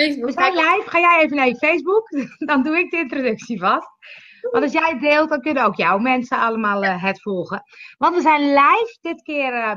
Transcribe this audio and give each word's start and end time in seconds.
Facebook. 0.00 0.26
We 0.26 0.32
zijn 0.32 0.54
live. 0.54 0.82
Ga 0.86 0.98
jij 0.98 1.22
even 1.22 1.36
naar 1.36 1.46
je 1.46 1.56
Facebook? 1.56 2.08
Dan 2.48 2.62
doe 2.62 2.78
ik 2.78 2.90
de 2.90 2.96
introductie 2.96 3.58
vast. 3.58 3.88
Want 4.50 4.64
als 4.64 4.72
jij 4.72 4.98
deelt, 4.98 5.28
dan 5.28 5.40
kunnen 5.40 5.64
ook 5.64 5.76
jouw 5.76 5.98
mensen 5.98 6.38
allemaal 6.38 6.84
uh, 6.84 7.02
het 7.02 7.22
volgen. 7.22 7.62
Want 7.98 8.14
we 8.14 8.20
zijn 8.20 8.40
live 8.40 8.98
dit 9.00 9.22
keer 9.22 9.76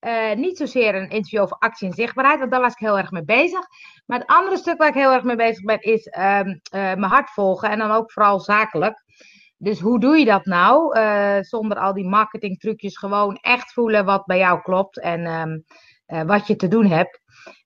uh, 0.00 0.34
niet 0.34 0.56
zozeer 0.56 0.94
een 0.94 1.10
interview 1.10 1.40
over 1.40 1.56
actie 1.56 1.88
en 1.88 1.94
zichtbaarheid, 1.94 2.38
want 2.38 2.50
daar 2.50 2.60
was 2.60 2.72
ik 2.72 2.78
heel 2.78 2.98
erg 2.98 3.10
mee 3.10 3.24
bezig. 3.24 3.60
Maar 4.06 4.18
het 4.18 4.28
andere 4.28 4.56
stuk 4.56 4.78
waar 4.78 4.88
ik 4.88 4.94
heel 4.94 5.12
erg 5.12 5.22
mee 5.22 5.36
bezig 5.36 5.64
ben, 5.64 5.80
is 5.80 6.06
uh, 6.06 6.42
mijn 6.70 7.02
hart 7.02 7.30
volgen. 7.30 7.70
En 7.70 7.78
dan 7.78 7.90
ook 7.90 8.12
vooral 8.12 8.40
zakelijk. 8.40 9.04
Dus 9.56 9.80
hoe 9.80 10.00
doe 10.00 10.18
je 10.18 10.24
dat 10.24 10.44
nou? 10.44 10.98
zonder 11.44 11.78
al 11.78 11.92
die 11.92 12.08
marketingtrucjes, 12.08 12.98
gewoon 12.98 13.34
echt 13.34 13.72
voelen 13.72 14.04
wat 14.04 14.26
bij 14.26 14.38
jou 14.38 14.60
klopt 14.60 15.00
en 15.00 15.26
um, 15.26 16.26
wat 16.26 16.46
je 16.46 16.56
te 16.56 16.68
doen 16.68 16.86
hebt. 16.86 17.20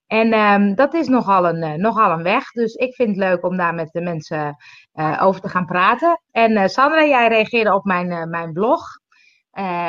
En 0.07 0.33
um, 0.33 0.75
dat 0.75 0.93
is 0.93 1.07
nogal 1.07 1.47
een, 1.47 1.63
uh, 1.63 1.73
nogal 1.73 2.11
een 2.11 2.23
weg. 2.23 2.51
Dus 2.51 2.73
ik 2.73 2.95
vind 2.95 3.09
het 3.09 3.17
leuk 3.17 3.43
om 3.43 3.57
daar 3.57 3.73
met 3.73 3.91
de 3.91 4.01
mensen 4.01 4.55
uh, 4.93 5.19
over 5.23 5.41
te 5.41 5.49
gaan 5.49 5.65
praten. 5.65 6.21
En 6.31 6.51
uh, 6.51 6.67
Sandra, 6.67 7.05
jij 7.05 7.27
reageerde 7.27 7.73
op 7.73 7.85
mijn, 7.85 8.29
mijn 8.29 8.53
blog. 8.53 8.81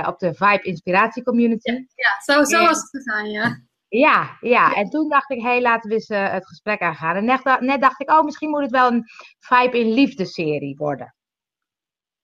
op 0.06 0.18
de 0.18 0.34
Vibe 0.34 0.62
Inspiratie 0.62 1.22
Community. 1.22 1.70
Ja, 1.70 1.84
ja 1.94 2.34
zo, 2.34 2.44
zo 2.44 2.64
was 2.64 2.80
het 2.80 3.02
gegaan, 3.02 3.30
ja. 3.30 3.64
Ja, 3.88 4.36
ja, 4.40 4.74
en 4.74 4.88
toen 4.90 5.08
dacht 5.08 5.30
ik, 5.30 5.40
hé, 5.40 5.48
hey, 5.48 5.60
laten 5.60 5.88
we 5.88 5.94
eens 5.94 6.08
het 6.08 6.46
gesprek 6.46 6.80
aangaan. 6.80 7.16
En 7.16 7.24
net, 7.24 7.60
net, 7.60 7.80
dacht 7.80 8.00
ik, 8.00 8.10
oh, 8.10 8.24
misschien 8.24 8.50
moet 8.50 8.62
het 8.62 8.70
wel 8.70 8.92
een 8.92 9.04
Vibe 9.38 9.78
in 9.78 9.92
Liefde 9.92 10.24
serie 10.24 10.76
worden. 10.76 11.14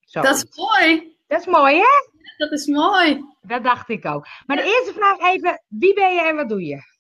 Zo. 0.00 0.20
Dat 0.20 0.36
is 0.36 0.56
mooi. 0.56 1.16
Dat 1.26 1.40
is 1.40 1.46
mooi, 1.46 1.76
hè? 1.76 2.10
Dat 2.36 2.52
is 2.52 2.66
mooi. 2.66 3.24
Dat 3.40 3.64
dacht 3.64 3.88
ik 3.88 4.06
ook. 4.06 4.26
Maar 4.46 4.56
de 4.56 4.62
eerste 4.62 4.92
vraag 4.92 5.18
even, 5.18 5.62
wie 5.68 5.94
ben 5.94 6.14
je 6.14 6.20
en 6.20 6.36
wat 6.36 6.48
doe 6.48 6.64
je? 6.64 6.91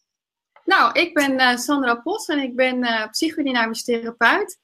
Nou, 0.64 1.00
ik 1.00 1.14
ben 1.14 1.32
uh, 1.32 1.56
Sandra 1.56 1.94
Pos 1.94 2.26
en 2.26 2.38
ik 2.38 2.56
ben 2.56 2.84
uh, 2.84 3.08
psychodynamisch 3.10 3.84
therapeut. 3.84 4.58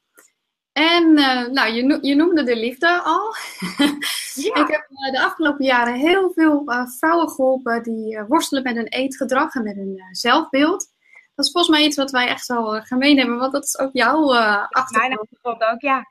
En 0.71 1.17
uh, 1.17 1.47
nou, 1.47 1.71
je, 1.71 1.97
je, 2.01 2.15
noemde 2.15 2.43
de 2.43 2.55
liefde 2.55 3.01
al. 3.03 3.33
Ja. 4.33 4.55
ik 4.55 4.67
heb 4.67 4.87
de 5.11 5.21
afgelopen 5.21 5.65
jaren 5.65 5.93
heel 5.93 6.31
veel 6.31 6.63
vrouwen 6.99 7.29
geholpen 7.29 7.83
die 7.83 8.23
worstelen 8.27 8.63
met 8.63 8.75
hun 8.75 8.87
eetgedrag 8.87 9.55
en 9.55 9.63
met 9.63 9.75
hun 9.75 10.01
zelfbeeld. 10.11 10.87
Dat 11.35 11.45
is 11.45 11.51
volgens 11.51 11.77
mij 11.77 11.85
iets 11.85 11.95
wat 11.95 12.11
wij 12.11 12.27
echt 12.27 12.47
wel 12.47 12.81
gemeen 12.81 13.17
hebben, 13.17 13.37
want 13.37 13.51
dat 13.51 13.63
is 13.63 13.79
ook 13.79 13.89
jouw 13.93 14.33
achtergrond. 14.33 15.07
Mijn 15.07 15.19
achtergrond 15.19 15.61
ook, 15.63 15.81
ja. 15.81 16.05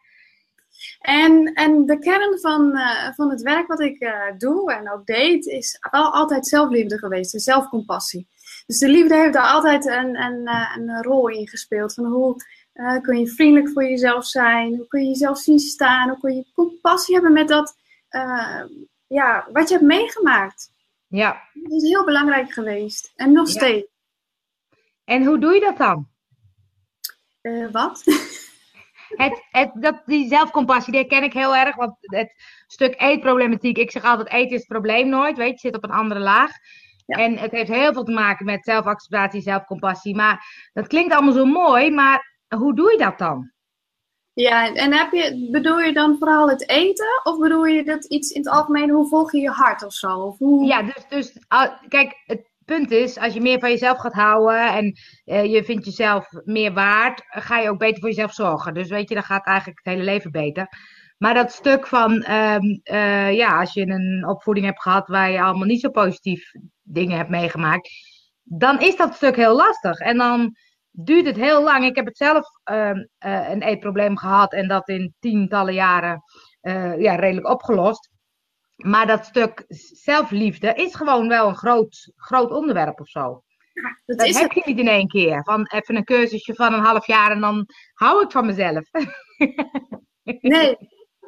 En, 1.01 1.53
en 1.53 1.87
de 1.87 1.99
kern 1.99 2.39
van, 2.41 2.79
van 3.15 3.31
het 3.31 3.43
werk 3.43 3.67
wat 3.67 3.81
ik 3.81 4.13
doe 4.39 4.73
en 4.73 4.93
ook 4.93 5.07
deed, 5.07 5.47
is 5.47 5.79
wel 5.91 6.13
altijd 6.13 6.47
zelfliefde 6.47 6.99
geweest, 6.99 7.33
de 7.33 7.41
zelfcompassie. 7.41 8.29
Dus 8.69 8.79
de 8.79 8.89
liefde 8.89 9.17
heeft 9.17 9.33
daar 9.33 9.53
altijd 9.53 9.87
een, 9.87 10.23
een, 10.23 10.47
eh, 10.47 10.77
een 10.77 11.03
rol 11.03 11.29
in 11.29 11.49
gespeeld. 11.49 11.95
Van 11.95 12.05
hoe 12.05 12.45
uh, 12.75 13.01
kun 13.01 13.19
je 13.19 13.29
vriendelijk 13.29 13.73
voor 13.73 13.85
jezelf 13.85 14.27
zijn? 14.27 14.77
Hoe 14.77 14.87
kun 14.87 15.01
je 15.01 15.09
jezelf 15.09 15.39
zien 15.39 15.59
staan? 15.59 16.09
Hoe 16.09 16.19
kun 16.19 16.35
je 16.35 16.53
compassie 16.55 17.15
hebben 17.15 17.33
met 17.33 17.49
dat, 17.49 17.77
uh, 18.11 18.65
ja, 19.07 19.49
wat 19.53 19.69
je 19.69 19.75
hebt 19.75 19.87
meegemaakt? 19.87 20.71
Ja. 21.07 21.43
Dat 21.53 21.83
is 21.83 21.89
heel 21.89 22.05
belangrijk 22.05 22.53
geweest. 22.53 23.13
En 23.17 23.33
nog 23.33 23.49
steeds. 23.49 23.87
En 25.05 25.25
hoe 25.25 25.39
doe 25.39 25.55
je 25.55 25.61
dat 25.61 25.77
dan? 25.77 26.09
Uh, 27.43 27.71
wat? 27.71 28.03
Het, 29.09 29.45
het, 29.51 29.71
dat, 29.75 30.03
die 30.07 30.29
zelfcompassie, 30.29 30.93
die 30.93 31.07
ken 31.07 31.23
ik 31.23 31.33
heel 31.33 31.57
erg. 31.57 31.77
Want 31.77 31.97
het 32.01 32.33
stuk 32.67 33.01
eetproblematiek, 33.01 33.79
ik 33.79 33.91
zeg 33.91 34.05
altijd 34.05 34.29
eten 34.29 34.51
is 34.51 34.59
het 34.59 34.69
probleem 34.69 35.09
nooit. 35.09 35.37
Weet 35.37 35.61
je, 35.61 35.69
zit 35.69 35.77
op 35.77 35.85
een 35.85 35.91
andere 35.91 36.21
laag. 36.21 36.51
En 37.17 37.39
het 37.39 37.51
heeft 37.51 37.71
heel 37.71 37.93
veel 37.93 38.05
te 38.05 38.13
maken 38.13 38.47
met 38.47 38.65
zelfacceptatie, 38.65 39.41
zelfcompassie. 39.41 40.17
Maar 40.17 40.69
dat 40.73 40.87
klinkt 40.87 41.13
allemaal 41.13 41.33
zo 41.33 41.45
mooi, 41.45 41.91
maar 41.91 42.39
hoe 42.57 42.75
doe 42.75 42.93
je 42.93 42.99
dat 42.99 43.19
dan? 43.19 43.53
Ja, 44.33 44.75
en 44.75 44.93
heb 44.93 45.13
je, 45.13 45.49
bedoel 45.51 45.79
je 45.81 45.93
dan 45.93 46.17
vooral 46.19 46.49
het 46.49 46.69
eten? 46.69 47.21
Of 47.23 47.39
bedoel 47.39 47.65
je 47.65 47.85
dat 47.85 48.05
iets 48.05 48.31
in 48.31 48.41
het 48.41 48.51
algemeen, 48.51 48.91
hoe 48.91 49.09
volg 49.09 49.33
je 49.33 49.39
je 49.39 49.51
hart 49.51 49.85
of 49.85 49.93
zo? 49.93 50.17
Of 50.17 50.39
hoe... 50.39 50.67
Ja, 50.67 50.83
dus, 50.83 51.05
dus 51.09 51.33
kijk, 51.89 52.23
het 52.25 52.49
punt 52.65 52.91
is, 52.91 53.19
als 53.19 53.35
je 53.35 53.41
meer 53.41 53.59
van 53.59 53.71
jezelf 53.71 53.99
gaat 53.99 54.13
houden 54.13 54.73
en 54.73 54.99
uh, 55.25 55.45
je 55.45 55.65
vindt 55.65 55.85
jezelf 55.85 56.29
meer 56.45 56.73
waard, 56.73 57.23
ga 57.27 57.59
je 57.59 57.71
ook 57.71 57.79
beter 57.79 58.01
voor 58.01 58.09
jezelf 58.09 58.33
zorgen. 58.33 58.75
Dus 58.75 58.89
weet 58.89 59.09
je, 59.09 59.15
dan 59.15 59.25
gaat 59.25 59.47
eigenlijk 59.47 59.81
het 59.83 59.95
hele 59.95 60.05
leven 60.05 60.31
beter. 60.31 60.69
Maar 61.19 61.35
dat 61.35 61.53
stuk 61.53 61.87
van, 61.87 62.31
um, 62.31 62.81
uh, 62.85 63.33
ja, 63.33 63.61
als 63.61 63.73
je 63.73 63.87
een 63.87 64.27
opvoeding 64.29 64.67
hebt 64.67 64.83
gehad 64.83 65.09
waar 65.09 65.31
je 65.31 65.43
allemaal 65.43 65.67
niet 65.67 65.81
zo 65.81 65.91
positief 65.91 66.53
dingen 66.83 67.17
hebt 67.17 67.31
meegemaakt, 67.31 67.91
dan 68.43 68.81
is 68.81 68.97
dat 68.97 69.15
stuk 69.15 69.37
heel 69.37 69.57
lastig. 69.57 69.99
En 69.99 70.17
dan 70.17 70.57
duurt 70.91 71.27
het 71.27 71.37
heel 71.37 71.63
lang. 71.63 71.85
Ik 71.85 71.97
heb 71.97 72.07
het 72.07 72.17
zelf 72.17 72.47
uh, 72.71 72.91
uh, 72.95 73.51
een 73.51 73.63
eetprobleem 73.63 74.19
gehad 74.19 74.53
en 74.53 74.69
dat 74.69 74.89
in 74.89 75.15
tientallen 75.19 75.75
jaren 75.75 76.23
uh, 76.63 77.01
ja, 77.01 77.15
redelijk 77.15 77.49
opgelost. 77.49 78.11
Maar 78.77 79.07
dat 79.07 79.25
stuk 79.25 79.65
zelfliefde 79.93 80.75
is 80.75 80.95
gewoon 80.95 81.29
wel 81.29 81.49
een 81.49 81.57
groot, 81.57 82.13
groot 82.17 82.51
onderwerp 82.51 83.01
of 83.01 83.09
zo. 83.09 83.43
Ja, 83.73 84.01
dat, 84.07 84.19
dat 84.19 84.39
heb 84.39 84.53
je 84.53 84.63
niet 84.65 84.79
in 84.79 84.89
één 84.89 85.09
keer. 85.09 85.43
Van 85.45 85.67
even 85.67 85.97
een 85.97 86.05
cursusje 86.05 86.55
van 86.55 86.73
een 86.73 86.85
half 86.85 87.07
jaar 87.07 87.31
en 87.31 87.41
dan 87.41 87.67
hou 87.95 88.23
ik 88.23 88.31
van 88.31 88.47
mezelf. 88.47 88.85
nee, 90.41 90.77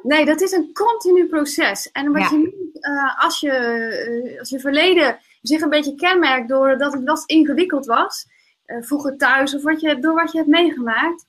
nee, 0.03 0.25
dat 0.25 0.41
is 0.41 0.51
een 0.51 0.73
continu 0.73 1.27
proces. 1.27 1.91
En 1.91 2.11
wat 2.11 2.29
je 2.29 2.37
nu, 2.37 2.71
als, 3.17 3.39
je, 3.39 4.35
als 4.39 4.49
je 4.49 4.59
verleden 4.59 5.19
zich 5.41 5.61
een 5.61 5.69
beetje 5.69 5.95
kenmerkt 5.95 6.49
doordat 6.49 6.93
het 6.93 7.03
wat 7.03 7.23
ingewikkeld 7.25 7.85
was, 7.85 8.25
uh, 8.65 8.81
vroeger 8.81 9.17
thuis 9.17 9.55
of 9.55 9.63
wat 9.63 9.81
je, 9.81 9.99
door 9.99 10.13
wat 10.13 10.31
je 10.31 10.37
hebt 10.37 10.49
meegemaakt, 10.49 11.25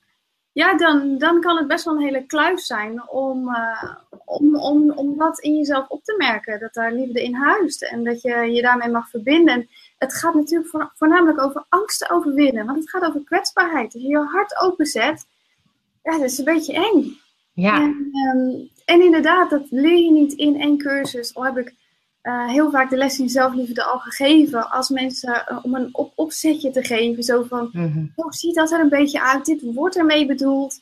ja, 0.51 0.77
dan, 0.77 1.17
dan 1.17 1.41
kan 1.41 1.57
het 1.57 1.67
best 1.67 1.85
wel 1.85 1.93
een 1.93 2.01
hele 2.01 2.25
kluif 2.25 2.59
zijn 2.59 3.09
om, 3.09 3.55
om, 4.25 4.55
om, 4.55 4.91
om 4.91 5.17
dat 5.17 5.39
in 5.39 5.55
jezelf 5.55 5.87
op 5.87 6.03
te 6.03 6.15
merken. 6.17 6.59
Dat 6.59 6.73
daar 6.73 6.91
liefde 6.91 7.23
in 7.23 7.33
huist 7.33 7.83
en 7.83 8.03
dat 8.03 8.21
je 8.21 8.51
je 8.51 8.61
daarmee 8.61 8.89
mag 8.89 9.09
verbinden. 9.09 9.53
En 9.53 9.69
het 9.97 10.13
gaat 10.13 10.33
natuurlijk 10.33 10.69
voor, 10.69 10.91
voornamelijk 10.95 11.41
over 11.41 11.65
angst 11.69 11.99
te 11.99 12.09
overwinnen, 12.09 12.65
want 12.65 12.77
het 12.77 12.89
gaat 12.89 13.03
over 13.03 13.23
kwetsbaarheid. 13.23 13.93
Als 13.93 14.03
je 14.03 14.09
je 14.09 14.17
hart 14.17 14.61
openzet, 14.61 15.25
ja, 16.03 16.11
dat 16.11 16.21
is 16.21 16.37
een 16.37 16.45
beetje 16.45 16.73
eng. 16.73 17.21
Ja. 17.53 17.81
En, 17.81 18.11
um, 18.35 18.69
en 18.85 19.01
inderdaad, 19.01 19.49
dat 19.49 19.65
leer 19.69 19.97
je 19.97 20.11
niet 20.11 20.33
in 20.33 20.61
één 20.61 20.77
cursus. 20.77 21.35
Al 21.35 21.45
heb 21.45 21.57
ik 21.57 21.73
uh, 22.23 22.47
heel 22.47 22.71
vaak 22.71 22.89
de 22.89 22.97
les 22.97 23.19
in 23.19 23.29
zelfliefde 23.29 23.83
al 23.83 23.99
gegeven. 23.99 24.69
Als 24.69 24.89
mensen 24.89 25.45
uh, 25.51 25.59
om 25.63 25.75
een 25.75 25.89
op 25.91 26.11
opzetje 26.15 26.71
te 26.71 26.83
geven. 26.83 27.23
Zo 27.23 27.43
van, 27.43 27.69
mm 27.71 27.91
-hmm. 27.91 28.11
oh, 28.15 28.31
ziet 28.31 28.55
dat 28.55 28.71
er 28.71 28.79
een 28.79 28.89
beetje 28.89 29.21
uit? 29.21 29.45
Dit 29.45 29.61
wordt 29.61 29.97
ermee 29.97 30.25
bedoeld. 30.25 30.79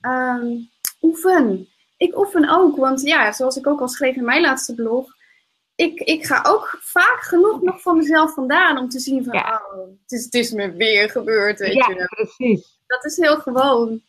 Um, 0.00 0.70
oefen. 1.02 1.68
Ik 1.96 2.18
oefen 2.18 2.48
ook, 2.48 2.76
want 2.76 3.00
ja, 3.02 3.32
zoals 3.32 3.56
ik 3.56 3.66
ook 3.66 3.80
al 3.80 3.88
schreef 3.88 4.16
in 4.16 4.24
mijn 4.24 4.40
laatste 4.40 4.74
blog. 4.74 5.06
Ik, 5.74 6.00
ik 6.00 6.26
ga 6.26 6.44
ook 6.46 6.78
vaak 6.80 7.18
genoeg 7.20 7.62
nog 7.62 7.82
van 7.82 7.96
mezelf 7.96 8.34
vandaan 8.34 8.78
om 8.78 8.88
te 8.88 8.98
zien 8.98 9.24
van, 9.24 9.34
ja. 9.34 9.62
oh, 9.74 9.88
het 10.02 10.12
is, 10.12 10.24
het 10.24 10.34
is 10.34 10.50
me 10.52 10.72
weer 10.72 11.10
gebeurd, 11.10 11.58
weet 11.58 11.72
ja, 11.72 11.88
je. 11.88 12.04
precies. 12.04 12.80
Dat 12.86 13.04
is 13.04 13.16
heel 13.16 13.36
gewoon. 13.36 14.02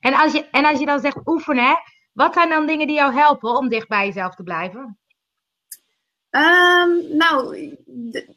En 0.00 0.14
als, 0.14 0.32
je, 0.32 0.48
en 0.50 0.64
als 0.64 0.78
je 0.78 0.86
dan 0.86 1.00
zegt 1.00 1.26
oefenen, 1.26 1.78
wat 2.12 2.34
zijn 2.34 2.48
dan 2.48 2.66
dingen 2.66 2.86
die 2.86 2.96
jou 2.96 3.14
helpen 3.14 3.56
om 3.56 3.68
dicht 3.68 3.88
bij 3.88 4.06
jezelf 4.06 4.34
te 4.34 4.42
blijven? 4.42 4.98
Um, 6.30 7.16
nou, 7.16 7.76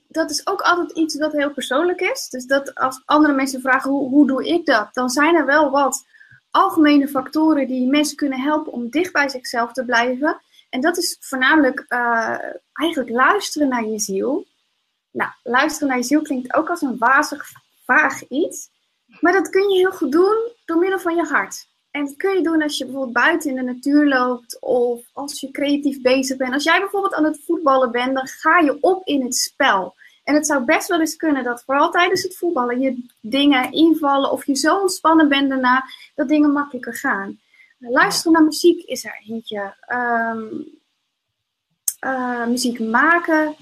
dat 0.07 0.29
is 0.29 0.47
ook 0.47 0.61
altijd 0.61 0.91
iets 0.91 1.17
wat 1.17 1.31
heel 1.31 1.53
persoonlijk 1.53 2.01
is. 2.01 2.29
Dus 2.29 2.45
dat 2.45 2.75
als 2.75 3.01
andere 3.05 3.33
mensen 3.33 3.61
vragen 3.61 3.91
hoe, 3.91 4.09
hoe 4.09 4.27
doe 4.27 4.47
ik 4.47 4.65
dat, 4.65 4.93
dan 4.93 5.09
zijn 5.09 5.35
er 5.35 5.45
wel 5.45 5.69
wat 5.69 6.05
algemene 6.51 7.07
factoren 7.07 7.67
die 7.67 7.87
mensen 7.87 8.15
kunnen 8.15 8.39
helpen 8.39 8.71
om 8.71 8.89
dicht 8.89 9.11
bij 9.11 9.29
zichzelf 9.29 9.71
te 9.71 9.85
blijven. 9.85 10.41
En 10.69 10.81
dat 10.81 10.97
is 10.97 11.17
voornamelijk 11.19 11.85
uh, 11.89 12.37
eigenlijk 12.73 13.09
luisteren 13.09 13.67
naar 13.67 13.85
je 13.85 13.99
ziel. 13.99 14.45
Nou, 15.11 15.31
luisteren 15.43 15.87
naar 15.87 15.97
je 15.97 16.03
ziel 16.03 16.21
klinkt 16.21 16.53
ook 16.53 16.69
als 16.69 16.81
een 16.81 16.97
wazig, 16.97 17.45
vaag 17.85 18.27
iets. 18.27 18.69
Maar 19.21 19.33
dat 19.33 19.49
kun 19.49 19.69
je 19.69 19.77
heel 19.77 19.91
goed 19.91 20.11
doen 20.11 20.51
door 20.65 20.77
middel 20.77 20.99
van 20.99 21.15
je 21.15 21.23
hart. 21.23 21.69
En 21.91 22.05
dat 22.05 22.15
kun 22.15 22.33
je 22.33 22.43
doen 22.43 22.61
als 22.61 22.77
je 22.77 22.83
bijvoorbeeld 22.83 23.13
buiten 23.13 23.49
in 23.49 23.55
de 23.55 23.61
natuur 23.61 24.07
loopt 24.07 24.57
of 24.61 25.01
als 25.13 25.39
je 25.39 25.51
creatief 25.51 26.01
bezig 26.01 26.37
bent. 26.37 26.53
Als 26.53 26.63
jij 26.63 26.79
bijvoorbeeld 26.79 27.13
aan 27.13 27.23
het 27.23 27.41
voetballen 27.45 27.91
bent, 27.91 28.15
dan 28.15 28.27
ga 28.27 28.59
je 28.59 28.77
op 28.81 29.05
in 29.07 29.23
het 29.23 29.35
spel. 29.35 29.95
En 30.23 30.35
het 30.35 30.45
zou 30.45 30.63
best 30.63 30.87
wel 30.87 30.99
eens 30.99 31.15
kunnen 31.15 31.43
dat 31.43 31.63
vooral 31.63 31.91
tijdens 31.91 32.23
het 32.23 32.37
voetballen 32.37 32.79
je 32.79 33.05
dingen 33.21 33.71
invallen 33.71 34.31
of 34.31 34.45
je 34.45 34.55
zo 34.55 34.79
ontspannen 34.79 35.29
bent 35.29 35.49
daarna 35.49 35.83
dat 36.15 36.27
dingen 36.27 36.51
makkelijker 36.51 36.95
gaan. 36.95 37.39
Luisteren 37.77 38.31
naar 38.31 38.43
muziek 38.43 38.81
is 38.81 39.05
er 39.05 39.21
eentje. 39.27 39.75
Um, 39.93 40.79
uh, 42.05 42.45
muziek 42.45 42.79
maken. 42.79 43.55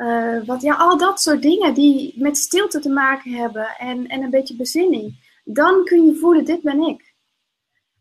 Uh, 0.00 0.44
wat, 0.44 0.62
ja, 0.62 0.74
al 0.74 0.98
dat 0.98 1.20
soort 1.20 1.42
dingen 1.42 1.74
die 1.74 2.14
met 2.16 2.36
stilte 2.36 2.80
te 2.80 2.88
maken 2.88 3.32
hebben 3.32 3.66
en, 3.78 4.06
en 4.06 4.22
een 4.22 4.30
beetje 4.30 4.56
bezinning. 4.56 5.28
Dan 5.44 5.84
kun 5.84 6.04
je 6.04 6.14
voelen, 6.14 6.44
dit 6.44 6.62
ben 6.62 6.80
ik. 6.80 7.14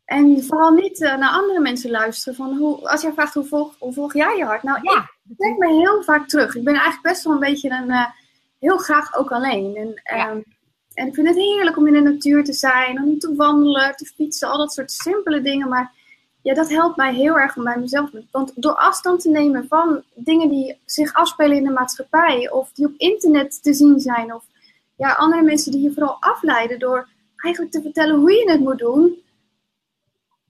En 0.06 0.44
vooral 0.44 0.72
niet 0.72 1.02
uh, 1.02 1.18
naar 1.18 1.32
andere 1.32 1.60
mensen 1.60 1.92
luisteren. 1.92 2.36
Van 2.36 2.58
hoe, 2.58 2.90
als 2.90 3.02
jij 3.02 3.14
vraagt 3.14 3.34
hoe 3.34 3.46
volg, 3.46 3.76
hoe 3.80 3.94
volg 3.94 4.14
jij 4.14 4.38
je 4.38 4.44
hart? 4.44 4.64
Nou, 4.64 4.80
ja. 4.82 5.10
ik 5.30 5.38
denk 5.38 5.58
me 5.58 5.68
heel 5.68 6.04
vaak 6.04 6.28
terug. 6.28 6.56
Ik 6.56 6.64
ben 6.64 6.74
eigenlijk 6.74 7.04
best 7.04 7.24
wel 7.24 7.34
een 7.34 7.40
beetje 7.40 7.70
een, 7.70 7.90
uh, 7.90 8.06
heel 8.60 8.78
graag 8.78 9.16
ook 9.16 9.32
alleen. 9.32 9.76
En, 9.76 10.18
ja. 10.18 10.30
um, 10.30 10.44
En 10.94 11.08
ik 11.08 11.14
vind 11.14 11.28
het 11.28 11.38
heerlijk 11.38 11.78
om 11.78 11.88
in 11.88 11.94
de 11.94 12.12
natuur 12.12 12.44
te 12.44 12.54
zijn, 12.54 13.04
om 13.04 13.20
te 13.20 13.36
wandelen, 13.36 13.96
te 13.96 14.06
fietsen, 14.06 14.50
al 14.50 14.58
dat 14.58 14.74
soort 14.74 14.92
simpele 14.92 15.42
dingen. 15.42 15.70
Maar 15.70 15.92
ja, 16.42 16.54
dat 16.54 16.70
helpt 16.70 16.98
mij 16.98 17.14
heel 17.14 17.40
erg 17.40 17.58
om 17.58 17.64
bij 17.64 17.80
mezelf. 17.80 18.10
Want 18.32 18.52
door 18.56 18.76
afstand 18.76 19.22
te 19.22 19.30
nemen 19.30 19.68
van 19.68 20.04
dingen 20.14 20.50
die 20.50 20.78
zich 20.86 21.14
afspelen 21.14 21.58
in 21.58 21.64
de 21.64 21.72
maatschappij, 21.72 22.52
of 22.52 22.72
die 22.74 22.86
op 22.86 22.94
internet 22.98 23.64
te 23.64 23.74
zien 23.74 24.00
zijn, 24.00 24.34
of 24.34 24.44
ja, 24.96 25.14
andere 25.14 25.42
mensen 25.42 25.72
die 25.72 25.82
je 25.82 25.94
vooral 25.94 26.18
afleiden 26.20 26.80
door 26.80 27.08
eigenlijk 27.36 27.74
te 27.74 27.82
vertellen 27.82 28.20
hoe 28.20 28.34
je 28.34 28.52
het 28.52 28.60
moet 28.60 28.78
doen, 28.78 29.22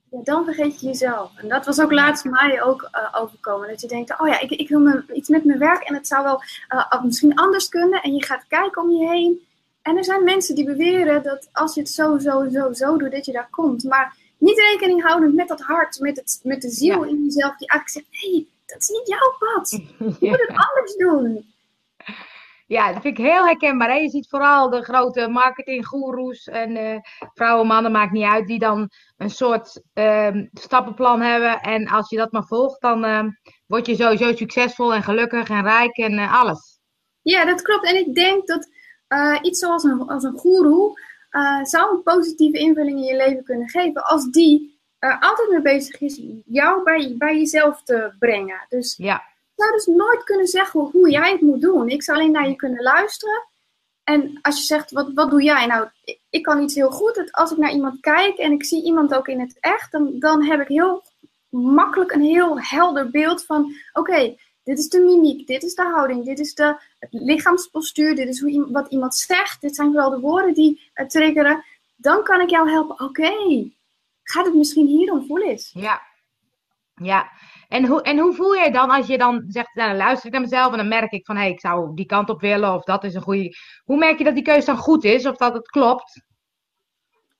ja, 0.09 0.19
dan 0.23 0.45
vergeet 0.45 0.79
je 0.79 0.87
jezelf. 0.87 1.31
En 1.35 1.47
dat 1.47 1.65
was 1.65 1.79
ook 1.81 1.91
laatst 1.91 2.25
mij 2.25 2.63
ook 2.63 2.89
uh, 2.91 3.21
overkomen. 3.21 3.67
Dat 3.67 3.81
je 3.81 3.87
denkt, 3.87 4.19
oh 4.19 4.27
ja, 4.27 4.39
ik, 4.39 4.49
ik 4.51 4.69
wil 4.69 4.79
me, 4.79 5.03
iets 5.13 5.29
met 5.29 5.45
mijn 5.45 5.59
werk 5.59 5.81
en 5.81 5.93
het 5.93 6.07
zou 6.07 6.23
wel 6.23 6.41
uh, 6.73 7.03
misschien 7.03 7.35
anders 7.35 7.69
kunnen. 7.69 8.01
En 8.01 8.13
je 8.13 8.23
gaat 8.23 8.45
kijken 8.47 8.81
om 8.81 8.89
je 8.89 9.07
heen. 9.07 9.47
En 9.81 9.97
er 9.97 10.03
zijn 10.03 10.23
mensen 10.23 10.55
die 10.55 10.65
beweren 10.65 11.23
dat 11.23 11.49
als 11.51 11.73
je 11.73 11.79
het 11.79 11.89
zo, 11.89 12.17
zo, 12.17 12.49
zo, 12.49 12.73
zo 12.73 12.97
doet, 12.97 13.11
dat 13.11 13.25
je 13.25 13.31
daar 13.31 13.47
komt. 13.49 13.83
Maar 13.83 14.15
niet 14.39 14.59
rekening 14.59 15.03
houden 15.03 15.35
met 15.35 15.47
dat 15.47 15.61
hart, 15.61 15.99
met, 15.99 16.17
het, 16.17 16.39
met 16.43 16.61
de 16.61 16.69
ziel 16.69 17.03
in 17.03 17.23
jezelf, 17.23 17.57
die 17.57 17.67
eigenlijk 17.67 17.89
zegt: 17.89 18.23
hé, 18.23 18.31
hey, 18.31 18.47
dat 18.65 18.81
is 18.81 18.87
niet 18.87 19.07
jouw 19.07 19.35
pad. 19.39 19.69
Je 20.19 20.29
moet 20.29 20.47
het 20.47 20.67
anders 20.69 20.95
doen. 20.95 21.53
Ja, 22.69 22.93
dat 22.93 23.01
vind 23.01 23.17
ik 23.17 23.25
heel 23.25 23.45
herkenbaar. 23.45 23.89
Hè? 23.89 23.95
Je 23.95 24.09
ziet 24.09 24.27
vooral 24.29 24.69
de 24.69 24.83
grote 24.83 25.27
marketinggoeroes 25.27 26.47
en 26.47 26.75
uh, 26.75 26.97
vrouwen, 27.33 27.67
mannen, 27.67 27.91
maakt 27.91 28.11
niet 28.11 28.25
uit, 28.25 28.47
die 28.47 28.59
dan 28.59 28.89
een 29.17 29.29
soort 29.29 29.81
uh, 29.93 30.29
stappenplan 30.53 31.21
hebben. 31.21 31.59
En 31.59 31.87
als 31.87 32.09
je 32.09 32.17
dat 32.17 32.31
maar 32.31 32.45
volgt, 32.45 32.81
dan 32.81 33.05
uh, 33.05 33.23
word 33.65 33.85
je 33.85 33.95
sowieso 33.95 34.35
succesvol 34.35 34.93
en 34.93 35.03
gelukkig 35.03 35.49
en 35.49 35.63
rijk 35.63 35.97
en 35.97 36.17
eh, 36.17 36.39
alles. 36.41 36.79
Ja, 37.21 37.45
dat 37.45 37.61
klopt. 37.61 37.85
En 37.85 37.95
ik 37.95 38.15
denk 38.15 38.47
dat 38.47 38.69
iets 39.41 39.59
zoals 39.59 39.83
een, 39.83 40.07
als 40.07 40.23
een 40.23 40.37
goeroe 40.37 40.99
zou 41.63 41.95
een 41.95 42.03
positieve 42.03 42.57
invulling 42.57 42.97
in 42.97 43.05
je 43.05 43.15
leven 43.15 43.43
kunnen 43.43 43.69
geven 43.69 44.05
als 44.05 44.25
die 44.25 44.79
er 44.99 45.19
altijd 45.19 45.49
mee 45.49 45.61
bezig 45.61 46.01
is 46.01 46.21
jou 46.45 46.83
bij, 46.83 47.15
bij 47.17 47.37
jezelf 47.37 47.83
te 47.83 48.15
brengen. 48.19 48.65
Dus 48.69 48.95
ja 48.97 49.23
zou 49.59 49.71
dus 49.71 49.85
nooit 49.85 50.23
kunnen 50.23 50.47
zeggen 50.47 50.79
hoe 50.79 51.09
jij 51.09 51.31
het 51.31 51.41
moet 51.41 51.61
doen. 51.61 51.89
Ik 51.89 52.03
zou 52.03 52.17
alleen 52.17 52.31
naar 52.31 52.47
je 52.47 52.55
kunnen 52.55 52.83
luisteren. 52.83 53.47
En 54.03 54.39
als 54.41 54.57
je 54.57 54.63
zegt, 54.63 54.91
wat, 54.91 55.11
wat 55.13 55.29
doe 55.29 55.43
jij? 55.43 55.65
Nou, 55.65 55.87
ik 56.29 56.43
kan 56.43 56.63
iets 56.63 56.75
heel 56.75 56.91
goed. 56.91 57.15
Dat 57.15 57.31
als 57.31 57.51
ik 57.51 57.57
naar 57.57 57.71
iemand 57.71 57.99
kijk 57.99 58.37
en 58.37 58.51
ik 58.51 58.65
zie 58.65 58.83
iemand 58.83 59.13
ook 59.13 59.27
in 59.27 59.39
het 59.39 59.57
echt, 59.59 59.91
dan, 59.91 60.19
dan 60.19 60.43
heb 60.43 60.61
ik 60.61 60.67
heel 60.67 61.03
makkelijk 61.49 62.11
een 62.11 62.21
heel 62.21 62.61
helder 62.61 63.09
beeld 63.09 63.45
van: 63.45 63.73
oké, 63.93 64.35
dit 64.69 64.77
is 64.77 64.89
de 64.89 64.99
mimiek, 64.99 65.47
dit 65.47 65.63
is 65.63 65.75
de 65.75 65.83
houding, 65.83 66.25
dit 66.25 66.39
is 66.39 66.53
de 66.53 66.81
het 66.99 67.09
lichaamspostuur, 67.11 68.15
dit 68.15 68.27
is 68.27 68.39
hoe, 68.39 68.71
wat 68.71 68.91
iemand 68.91 69.15
zegt, 69.15 69.61
dit 69.61 69.75
zijn 69.75 69.93
wel 69.93 70.09
de 70.09 70.19
woorden 70.19 70.53
die 70.53 70.91
uh, 70.95 71.07
triggeren. 71.07 71.63
Dan 71.95 72.23
kan 72.23 72.41
ik 72.41 72.49
jou 72.49 72.69
helpen. 72.69 72.99
Oké, 72.99 73.31
gaat 74.23 74.45
het 74.45 74.55
misschien 74.55 74.87
hierom 74.87 75.25
voelen? 75.25 75.57
Ja, 75.71 76.01
ja. 76.95 77.31
En 77.67 77.85
hoe, 77.85 78.01
en 78.01 78.19
hoe 78.19 78.33
voel 78.33 78.53
je 78.53 78.71
dan 78.71 78.89
als 78.89 79.07
je 79.07 79.17
dan 79.17 79.43
zegt, 79.47 79.75
nou, 79.75 79.89
dan 79.89 79.97
luister 79.97 80.25
ik 80.25 80.31
naar 80.31 80.41
mezelf 80.41 80.71
en 80.71 80.77
dan 80.77 80.87
merk 80.87 81.11
ik 81.11 81.25
van, 81.25 81.35
hé, 81.35 81.41
hey, 81.41 81.51
ik 81.51 81.59
zou 81.59 81.95
die 81.95 82.05
kant 82.05 82.29
op 82.29 82.41
willen 82.41 82.73
of 82.73 82.83
dat 82.83 83.03
is 83.03 83.13
een 83.13 83.21
goede. 83.21 83.55
Hoe 83.83 83.97
merk 83.97 84.17
je 84.17 84.23
dat 84.23 84.33
die 84.35 84.43
keuze 84.43 84.65
dan 84.65 84.77
goed 84.77 85.03
is 85.03 85.25
of 85.25 85.37
dat 85.37 85.53
het 85.53 85.67
klopt? 85.67 86.21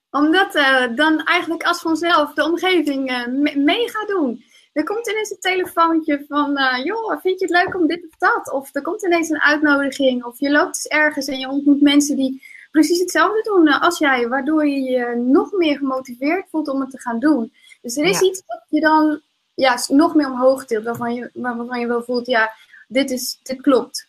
Omdat 0.10 0.56
uh, 0.56 0.96
dan 0.96 1.24
eigenlijk 1.24 1.64
als 1.64 1.82
vanzelf 1.82 2.34
de 2.34 2.44
omgeving 2.44 3.12
uh, 3.12 3.56
mee 3.56 3.90
gaat 3.90 4.08
doen. 4.08 4.44
Er 4.72 4.84
komt 4.84 5.10
ineens 5.10 5.32
een 5.32 5.40
telefoontje 5.40 6.26
van, 6.28 6.58
uh, 6.58 6.84
joh, 6.84 7.22
vind 7.22 7.40
je 7.40 7.46
het 7.46 7.64
leuk 7.64 7.76
om 7.76 7.88
dit 7.88 8.04
of 8.04 8.18
dat? 8.18 8.52
Of 8.52 8.76
er 8.76 8.82
komt 8.82 9.06
ineens 9.06 9.30
een 9.30 9.42
uitnodiging. 9.42 10.24
Of 10.24 10.40
je 10.40 10.52
loopt 10.52 10.68
eens 10.68 10.88
ergens 10.88 11.28
en 11.28 11.40
je 11.40 11.50
ontmoet 11.50 11.82
mensen 11.82 12.16
die 12.16 12.44
precies 12.72 13.00
hetzelfde 13.00 13.42
doen 13.42 13.68
als 13.68 13.98
jij. 13.98 14.28
Waardoor 14.28 14.68
je 14.68 14.80
je 14.80 15.16
nog 15.16 15.52
meer 15.52 15.78
gemotiveerd 15.78 16.50
voelt 16.50 16.68
om 16.68 16.82
het 16.82 16.90
te 16.92 17.02
gaan 17.02 17.20
doen. 17.20 17.54
Dus 17.82 17.98
er 17.98 18.06
is 18.06 18.22
iets 18.22 18.44
wat 18.46 18.64
je 18.68 18.80
dan 18.80 19.22
ja, 19.54 19.78
nog 19.88 20.16
meer 20.16 20.32
omhoog 20.32 20.66
tilt. 20.66 20.84
Waarvan 20.84 21.14
je, 21.14 21.30
waarvan 21.34 21.80
je 21.80 21.88
wel 21.88 22.04
voelt, 22.04 22.26
ja, 22.26 22.52
dit, 22.88 23.12
is, 23.12 23.40
dit 23.44 23.62
klopt. 23.62 24.08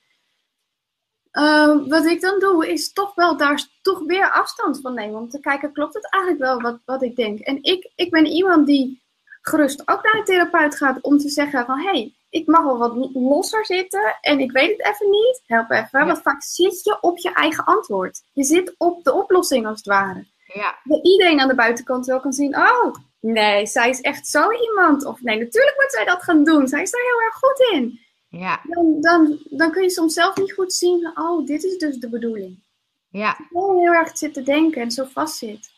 Ehm, 1.31 1.87
wat 1.87 2.05
ik 2.05 2.21
dan 2.21 2.39
doe, 2.39 2.71
is 2.71 2.93
toch 2.93 3.15
wel 3.15 3.37
daar 3.37 3.67
toch 3.81 3.99
weer 4.05 4.31
afstand 4.31 4.81
van 4.81 4.93
nemen. 4.93 5.19
Om 5.19 5.29
te 5.29 5.39
kijken, 5.39 5.73
klopt 5.73 5.93
het 5.93 6.09
eigenlijk 6.09 6.43
wel 6.43 6.61
wat, 6.61 6.79
wat 6.85 7.01
ik 7.01 7.15
denk? 7.15 7.39
En 7.39 7.63
ik, 7.63 7.91
ik 7.95 8.11
ben 8.11 8.25
iemand 8.25 8.67
die 8.67 9.01
gerust 9.41 9.79
ook 9.79 10.03
naar 10.03 10.15
een 10.15 10.23
therapeut 10.23 10.75
gaat 10.75 11.01
om 11.01 11.17
te 11.17 11.29
zeggen 11.29 11.65
van... 11.65 11.79
hey, 11.79 12.15
ik 12.37 12.47
mag 12.47 12.63
wel 12.63 12.77
wat 12.77 13.09
losser 13.13 13.65
zitten 13.65 14.17
en 14.21 14.39
ik 14.39 14.51
weet 14.51 14.77
het 14.77 14.87
even 14.87 15.09
niet. 15.09 15.41
Help 15.45 15.71
even. 15.71 16.05
Want 16.05 16.21
vaak 16.21 16.43
zit 16.43 16.83
je 16.83 16.97
op 17.01 17.17
je 17.17 17.33
eigen 17.33 17.63
antwoord. 17.63 18.21
Je 18.33 18.43
zit 18.43 18.75
op 18.77 19.03
de 19.03 19.13
oplossing 19.13 19.67
als 19.67 19.77
het 19.77 19.85
ware. 19.85 20.25
Ja. 20.53 20.79
Dat 20.83 21.05
iedereen 21.05 21.39
aan 21.39 21.47
de 21.47 21.55
buitenkant 21.55 22.05
wel 22.05 22.19
kan 22.19 22.33
zien... 22.33 22.57
oh, 22.57 22.95
nee, 23.19 23.65
zij 23.65 23.89
is 23.89 24.01
echt 24.01 24.27
zo 24.27 24.51
iemand. 24.51 25.05
Of 25.05 25.21
nee, 25.21 25.39
natuurlijk 25.39 25.75
moet 25.77 25.91
zij 25.91 26.05
dat 26.05 26.23
gaan 26.23 26.43
doen. 26.43 26.67
Zij 26.67 26.81
is 26.81 26.91
daar 26.91 27.01
heel 27.01 27.21
erg 27.21 27.35
goed 27.35 27.69
in. 27.71 27.99
Ja. 28.29 28.61
Dan, 28.63 29.01
dan, 29.01 29.39
dan 29.49 29.71
kun 29.71 29.83
je 29.83 29.89
soms 29.89 30.13
zelf 30.13 30.35
niet 30.35 30.53
goed 30.53 30.73
zien, 30.73 31.11
oh, 31.15 31.45
dit 31.45 31.63
is 31.63 31.77
dus 31.77 31.97
de 31.97 32.09
bedoeling. 32.09 32.63
Ja. 33.09 33.33
Gewoon 33.33 33.77
heel 33.77 33.93
erg 33.93 34.17
zitten 34.17 34.43
denken 34.43 34.81
en 34.81 34.91
zo 34.91 35.03
vast 35.03 35.37
zit. 35.37 35.69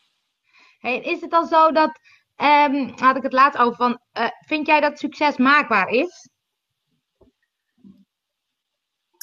Hey, 0.80 1.00
is 1.00 1.20
het 1.20 1.30
dan 1.30 1.46
zo 1.46 1.72
dat, 1.72 1.98
um, 2.36 2.92
had 2.96 3.16
ik 3.16 3.22
het 3.22 3.32
laatst 3.32 3.60
over, 3.60 3.76
van, 3.76 4.00
uh, 4.18 4.28
vind 4.46 4.66
jij 4.66 4.80
dat 4.80 4.98
succes 4.98 5.36
maakbaar 5.36 5.88
is? 5.88 6.28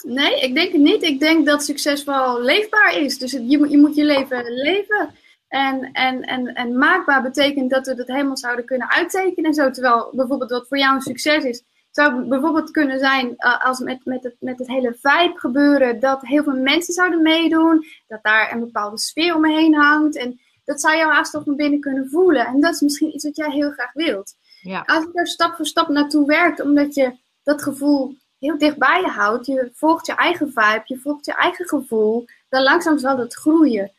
Nee, 0.05 0.39
ik 0.39 0.55
denk 0.55 0.71
het 0.71 0.81
niet. 0.81 1.03
Ik 1.03 1.19
denk 1.19 1.45
dat 1.45 1.63
succes 1.63 2.03
wel 2.03 2.41
leefbaar 2.41 2.97
is. 2.97 3.17
Dus 3.17 3.31
je, 3.31 3.57
moet, 3.57 3.71
je 3.71 3.77
moet 3.77 3.95
je 3.95 4.03
leven 4.03 4.53
leven. 4.53 5.09
En, 5.47 5.91
en, 5.91 6.21
en, 6.21 6.53
en 6.53 6.77
maakbaar 6.77 7.21
betekent 7.21 7.69
dat 7.69 7.87
we 7.87 7.95
dat 7.95 8.07
helemaal 8.07 8.37
zouden 8.37 8.65
kunnen 8.65 8.91
uittekenen. 8.91 9.53
Zo, 9.53 9.71
terwijl 9.71 10.09
bijvoorbeeld 10.11 10.51
wat 10.51 10.67
voor 10.67 10.77
jou 10.77 10.95
een 10.95 11.01
succes 11.01 11.43
is, 11.43 11.63
zou 11.91 12.27
bijvoorbeeld 12.27 12.71
kunnen 12.71 12.99
zijn 12.99 13.33
uh, 13.37 13.65
als 13.65 13.79
met, 13.79 14.05
met, 14.05 14.23
het, 14.23 14.35
met 14.39 14.59
het 14.59 14.67
hele 14.67 14.97
vibe 15.01 15.39
gebeuren, 15.39 15.99
dat 15.99 16.21
heel 16.21 16.43
veel 16.43 16.59
mensen 16.61 16.93
zouden 16.93 17.21
meedoen, 17.21 17.85
dat 18.07 18.19
daar 18.23 18.51
een 18.51 18.59
bepaalde 18.59 18.99
sfeer 18.99 19.35
om 19.35 19.41
me 19.41 19.53
heen 19.53 19.75
hangt. 19.75 20.17
En 20.17 20.39
dat 20.65 20.81
zou 20.81 20.97
jou 20.97 21.11
haast 21.11 21.31
van 21.43 21.55
binnen 21.55 21.79
kunnen 21.79 22.09
voelen. 22.09 22.45
En 22.45 22.61
dat 22.61 22.73
is 22.73 22.81
misschien 22.81 23.13
iets 23.13 23.23
wat 23.23 23.35
jij 23.35 23.51
heel 23.51 23.71
graag 23.71 23.93
wilt. 23.93 24.35
Ja. 24.61 24.83
Als 24.85 25.03
je 25.03 25.09
er 25.13 25.27
stap 25.27 25.55
voor 25.55 25.65
stap 25.65 25.87
naartoe 25.87 26.25
werkt, 26.25 26.61
omdat 26.61 26.95
je 26.95 27.17
dat 27.43 27.63
gevoel 27.63 28.15
heel 28.39 28.57
dichtbij 28.57 29.01
je 29.01 29.07
houdt, 29.07 29.45
je 29.45 29.71
volgt 29.73 30.05
je 30.05 30.15
eigen 30.15 30.47
vibe, 30.47 30.81
je 30.85 30.99
volgt 30.99 31.25
je 31.25 31.33
eigen 31.33 31.67
gevoel, 31.67 32.25
dan 32.49 32.63
langzaam 32.63 32.97
zal 32.97 33.17
dat 33.17 33.33
groeien. 33.33 33.91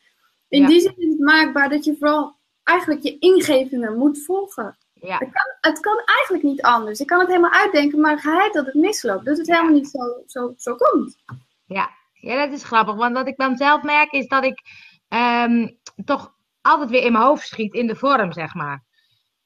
In 0.47 0.65
die 0.65 0.81
zin 0.81 0.93
is 0.97 1.09
het 1.09 1.19
maakbaar 1.19 1.69
dat 1.69 1.85
je 1.85 1.95
vooral 1.99 2.35
eigenlijk 2.63 3.03
je 3.03 3.19
ingevingen 3.19 3.97
moet 3.97 4.23
volgen. 4.25 4.77
Ja. 4.93 5.17
Het, 5.17 5.31
kan, 5.31 5.71
het 5.71 5.79
kan 5.79 6.01
eigenlijk 6.05 6.43
niet 6.43 6.61
anders. 6.61 6.99
Ik 6.99 7.07
kan 7.07 7.19
het 7.19 7.27
helemaal 7.27 7.51
uitdenken, 7.51 7.99
maar 7.99 8.19
geheid 8.19 8.53
dat 8.53 8.65
het 8.65 8.75
misloopt. 8.75 9.25
Dat 9.25 9.37
het 9.37 9.47
helemaal 9.47 9.73
niet 9.73 9.89
zo, 9.89 10.23
zo, 10.25 10.53
zo 10.57 10.75
komt. 10.75 11.17
Ja. 11.65 11.89
ja, 12.13 12.45
dat 12.45 12.53
is 12.53 12.63
grappig. 12.63 12.95
Want 12.95 13.13
wat 13.13 13.27
ik 13.27 13.37
dan 13.37 13.57
zelf 13.57 13.83
merk 13.83 14.11
is 14.11 14.27
dat 14.27 14.43
ik 14.43 14.61
um, 15.09 15.77
toch 16.05 16.33
altijd 16.61 16.89
weer 16.89 17.03
in 17.03 17.11
mijn 17.11 17.23
hoofd 17.23 17.47
schiet 17.47 17.73
in 17.73 17.87
de 17.87 17.95
vorm, 17.95 18.31
zeg 18.31 18.53
maar. 18.53 18.83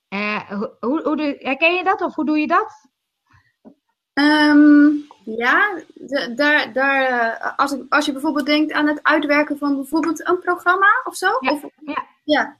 Uh, 0.09 0.51
hoe, 0.79 1.01
hoe, 1.03 1.15
doe, 1.15 1.35
herken 1.39 1.73
je 1.73 1.83
dat 1.83 2.01
of 2.01 2.15
hoe 2.15 2.25
doe 2.25 2.39
je 2.39 2.47
dat? 2.47 2.91
Um, 4.13 5.07
ja, 5.25 5.79
de, 5.93 6.33
daar, 6.35 6.73
daar, 6.73 7.11
uh, 7.11 7.57
als, 7.59 7.71
ik, 7.71 7.83
als 7.89 8.05
je 8.05 8.11
bijvoorbeeld 8.11 8.45
denkt 8.45 8.71
aan 8.71 8.87
het 8.87 9.03
uitwerken 9.03 9.57
van 9.57 9.75
bijvoorbeeld 9.75 10.27
een 10.27 10.39
programma 10.39 11.01
of 11.03 11.15
zo. 11.15 11.27
Ja. 11.39 11.51
Of, 11.51 11.63
ja. 11.85 12.05
ja. 12.23 12.57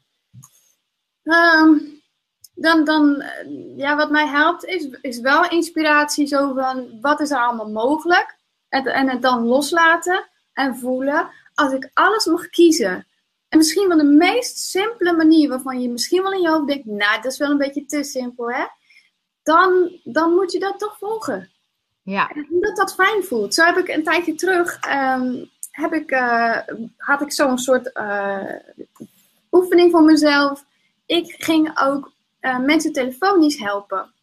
Um, 1.62 2.02
dan, 2.56 2.84
dan 2.84 3.22
eh, 3.22 3.78
ja, 3.78 3.96
wat 3.96 4.10
mij 4.10 4.28
helpt 4.28 4.66
is, 4.66 4.88
is 5.02 5.20
wel 5.20 5.50
inspiratie 5.50 6.28
zo 6.28 6.54
van 6.54 7.00
wat 7.02 7.20
is 7.20 7.32
er 7.32 7.38
allemaal 7.38 7.70
mogelijk. 7.70 8.38
En, 8.70 8.86
en 8.86 9.10
het 9.10 9.22
dan 9.22 9.46
loslaten 9.46 10.30
en 10.54 10.76
voelen. 10.76 11.30
Als 11.54 11.74
ik 11.74 11.90
alles 11.94 12.26
mag 12.26 12.50
kiezen. 12.50 13.08
En 13.50 13.58
misschien 13.58 13.88
wel 13.88 13.98
de 13.98 14.04
meest 14.04 14.58
simpele 14.58 15.14
manier 15.16 15.50
waarvan 15.50 15.82
je 15.82 15.90
misschien 15.90 16.22
wel 16.22 16.32
in 16.32 16.42
je 16.42 16.50
hoofd 16.50 16.68
denkt, 16.68 16.86
nou, 16.86 17.22
dat 17.22 17.32
is 17.32 17.38
wel 17.38 17.52
een 17.52 17.58
beetje 17.58 17.86
te 17.86 18.04
simpel, 18.04 18.52
hè? 18.52 18.66
Dan, 19.44 20.00
dan 20.04 20.34
moet 20.34 20.52
je 20.52 20.60
dat 20.60 20.80
toch 20.80 20.98
volgen. 20.98 21.52
Ja. 22.04 22.32
dat 22.50 22.76
dat 22.76 22.94
fijn 22.94 23.24
voelt. 23.24 23.54
Zo 23.54 23.64
heb 23.64 23.78
ik 23.78 23.88
een 23.88 24.04
tijdje 24.04 24.36
terug, 24.36 24.80
ehm, 24.80 25.46
heb 25.72 25.94
ik, 25.94 26.12
uh, 26.12 26.58
had 26.98 27.22
ik 27.22 27.32
zo'n 27.32 27.58
soort 27.58 27.90
uh, 27.94 28.54
oefening 29.52 29.92
voor 29.92 30.04
mezelf. 30.04 30.66
Ik 31.06 31.36
ging 31.38 31.80
ook 31.82 32.12
uh, 32.42 32.60
mensen 32.60 32.94
telefonisch 32.94 33.60
helpen. 33.60 34.14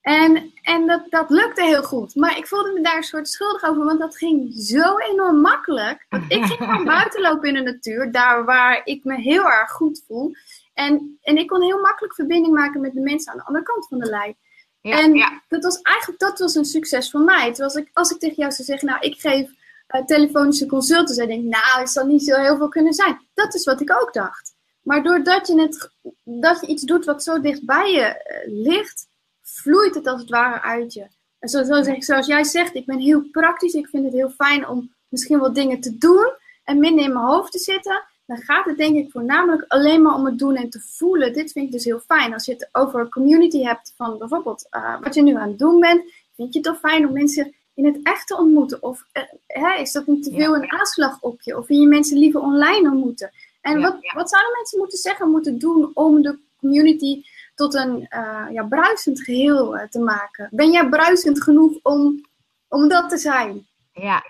En, 0.00 0.52
en 0.62 0.86
dat, 0.86 1.02
dat 1.08 1.30
lukte 1.30 1.62
heel 1.62 1.82
goed. 1.82 2.14
Maar 2.14 2.36
ik 2.36 2.46
voelde 2.46 2.72
me 2.72 2.80
daar 2.80 2.96
een 2.96 3.02
soort 3.02 3.28
schuldig 3.28 3.64
over, 3.64 3.84
want 3.84 4.00
dat 4.00 4.16
ging 4.16 4.54
zo 4.54 4.98
enorm 4.98 5.40
makkelijk. 5.40 6.06
Want 6.08 6.24
ik 6.32 6.44
ging 6.44 6.70
gewoon 6.70 6.84
buiten 6.96 7.20
lopen 7.20 7.48
in 7.48 7.54
de 7.54 7.70
natuur, 7.70 8.12
daar 8.12 8.44
waar 8.44 8.80
ik 8.84 9.04
me 9.04 9.14
heel 9.14 9.44
erg 9.44 9.70
goed 9.70 10.04
voel. 10.06 10.34
En, 10.74 11.18
en 11.22 11.36
ik 11.36 11.48
kon 11.48 11.62
heel 11.62 11.80
makkelijk 11.80 12.14
verbinding 12.14 12.54
maken 12.54 12.80
met 12.80 12.94
de 12.94 13.00
mensen 13.00 13.32
aan 13.32 13.38
de 13.38 13.44
andere 13.44 13.64
kant 13.64 13.88
van 13.88 13.98
de 13.98 14.08
lijn. 14.10 14.36
Ja, 14.80 15.00
en 15.00 15.14
ja. 15.14 15.42
dat 15.48 15.62
was 15.62 15.80
eigenlijk 15.80 16.20
dat 16.20 16.38
was 16.38 16.54
een 16.54 16.64
succes 16.64 17.10
voor 17.10 17.20
mij. 17.20 17.46
Terwijl 17.46 17.74
als 17.74 17.74
ik, 17.74 17.90
als 17.92 18.10
ik 18.10 18.18
tegen 18.18 18.36
jou 18.36 18.52
zou 18.52 18.64
zeggen, 18.64 18.88
nou, 18.88 19.00
ik 19.00 19.20
geef 19.20 19.50
uh, 19.94 20.04
telefonische 20.04 20.66
consulten, 20.66 21.16
en 21.22 21.28
denk 21.28 21.44
nou, 21.44 21.80
het 21.80 21.90
zal 21.90 22.06
niet 22.06 22.24
zo 22.24 22.40
heel 22.40 22.56
veel 22.56 22.68
kunnen 22.68 22.92
zijn. 22.92 23.26
Dat 23.34 23.54
is 23.54 23.64
wat 23.64 23.80
ik 23.80 24.02
ook 24.02 24.12
dacht. 24.12 24.54
Maar 24.82 25.02
doordat 25.02 25.46
je, 25.46 25.60
het, 25.60 25.90
dat 26.24 26.60
je 26.60 26.66
iets 26.66 26.82
doet 26.82 27.04
wat 27.04 27.22
zo 27.22 27.40
dicht 27.40 27.64
bij 27.64 27.90
je 27.92 28.42
uh, 28.46 28.64
ligt, 28.64 29.06
vloeit 29.42 29.94
het 29.94 30.06
als 30.06 30.20
het 30.20 30.30
ware 30.30 30.60
uit 30.60 30.92
je. 30.92 31.06
En 31.38 31.48
zo, 31.48 31.64
zo 31.64 31.82
zeg, 31.82 32.04
zoals 32.04 32.26
jij 32.26 32.44
zegt, 32.44 32.74
ik 32.74 32.86
ben 32.86 32.98
heel 32.98 33.22
praktisch. 33.30 33.72
Ik 33.72 33.88
vind 33.88 34.04
het 34.04 34.12
heel 34.12 34.30
fijn 34.30 34.68
om 34.68 34.94
misschien 35.08 35.38
wat 35.38 35.54
dingen 35.54 35.80
te 35.80 35.98
doen 35.98 36.32
en 36.64 36.78
minder 36.78 37.04
in 37.04 37.12
mijn 37.12 37.24
hoofd 37.24 37.52
te 37.52 37.58
zitten. 37.58 38.02
Dan 38.28 38.36
gaat 38.36 38.64
het 38.64 38.76
denk 38.76 38.96
ik 38.96 39.10
voornamelijk 39.10 39.64
alleen 39.68 40.02
maar 40.02 40.14
om 40.14 40.24
het 40.24 40.38
doen 40.38 40.56
en 40.56 40.70
te 40.70 40.80
voelen. 40.80 41.32
Dit 41.32 41.52
vind 41.52 41.66
ik 41.66 41.72
dus 41.72 41.84
heel 41.84 42.00
fijn. 42.00 42.32
Als 42.32 42.44
je 42.44 42.52
het 42.52 42.68
over 42.72 43.00
een 43.00 43.10
community 43.10 43.62
hebt 43.62 43.92
van 43.96 44.18
bijvoorbeeld 44.18 44.66
uh, 44.70 45.00
wat 45.00 45.14
je 45.14 45.22
nu 45.22 45.34
aan 45.34 45.48
het 45.48 45.58
doen 45.58 45.80
bent. 45.80 46.12
Vind 46.34 46.52
je 46.52 46.58
het 46.58 46.68
toch 46.68 46.78
fijn 46.78 47.06
om 47.06 47.12
mensen 47.12 47.54
in 47.74 47.86
het 47.86 48.00
echt 48.02 48.26
te 48.26 48.36
ontmoeten? 48.36 48.82
Of 48.82 49.04
uh, 49.46 49.80
is 49.80 49.92
dat 49.92 50.06
niet 50.06 50.22
te 50.22 50.30
veel 50.30 50.54
een 50.54 50.72
aanslag 50.72 51.20
op 51.20 51.42
je? 51.42 51.56
Of 51.56 51.66
wil 51.66 51.78
je 51.80 51.86
mensen 51.86 52.18
liever 52.18 52.40
online 52.40 52.90
ontmoeten? 52.90 53.30
En 53.60 53.80
wat, 53.80 53.96
wat 54.14 54.30
zouden 54.30 54.52
mensen 54.54 54.78
moeten 54.78 54.98
zeggen, 54.98 55.30
moeten 55.30 55.58
doen 55.58 55.90
om 55.94 56.22
de 56.22 56.38
community 56.58 57.22
tot 57.54 57.74
een 57.74 58.06
uh, 58.14 58.46
ja, 58.52 58.64
bruisend 58.64 59.20
geheel 59.22 59.86
te 59.90 59.98
maken. 59.98 60.48
Ben 60.50 60.70
jij 60.70 60.88
bruisend 60.88 61.42
genoeg 61.42 61.78
om, 61.82 62.20
om 62.68 62.88
dat 62.88 63.08
te 63.08 63.16
zijn? 63.16 63.66
Ja. 63.92 64.22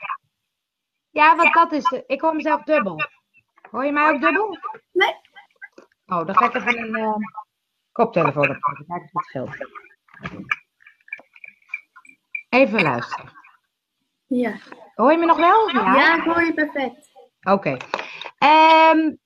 Ja, 1.10 1.36
want 1.36 1.54
dat 1.54 1.72
is... 1.72 2.02
Ik 2.06 2.20
hoor 2.20 2.34
mezelf 2.34 2.62
dubbel. 2.62 2.96
Hoor 3.70 3.84
je 3.84 3.92
mij 3.92 4.10
ook 4.10 4.20
dubbel? 4.20 4.58
Nee. 4.92 5.14
Oh, 6.06 6.26
dan 6.26 6.36
ga 6.36 6.46
ik 6.46 6.54
even 6.54 6.78
een 6.78 6.98
uh, 6.98 7.14
koptelefoon 7.92 8.50
op. 8.50 8.60
Kijk 8.60 9.02
eens 9.02 9.12
wat 9.12 9.24
scheelt. 9.24 9.56
Even 12.48 12.82
luisteren. 12.82 13.32
Ja. 14.26 14.56
Hoor 14.94 15.12
je 15.12 15.18
me 15.18 15.26
nog 15.26 15.36
wel? 15.36 15.68
Ja, 15.68 15.94
ja 15.94 16.16
ik 16.16 16.22
hoor 16.22 16.44
je 16.44 16.54
perfect. 16.54 17.10
Oké. 17.40 17.76
Okay. 18.38 18.92
Um, 18.92 19.18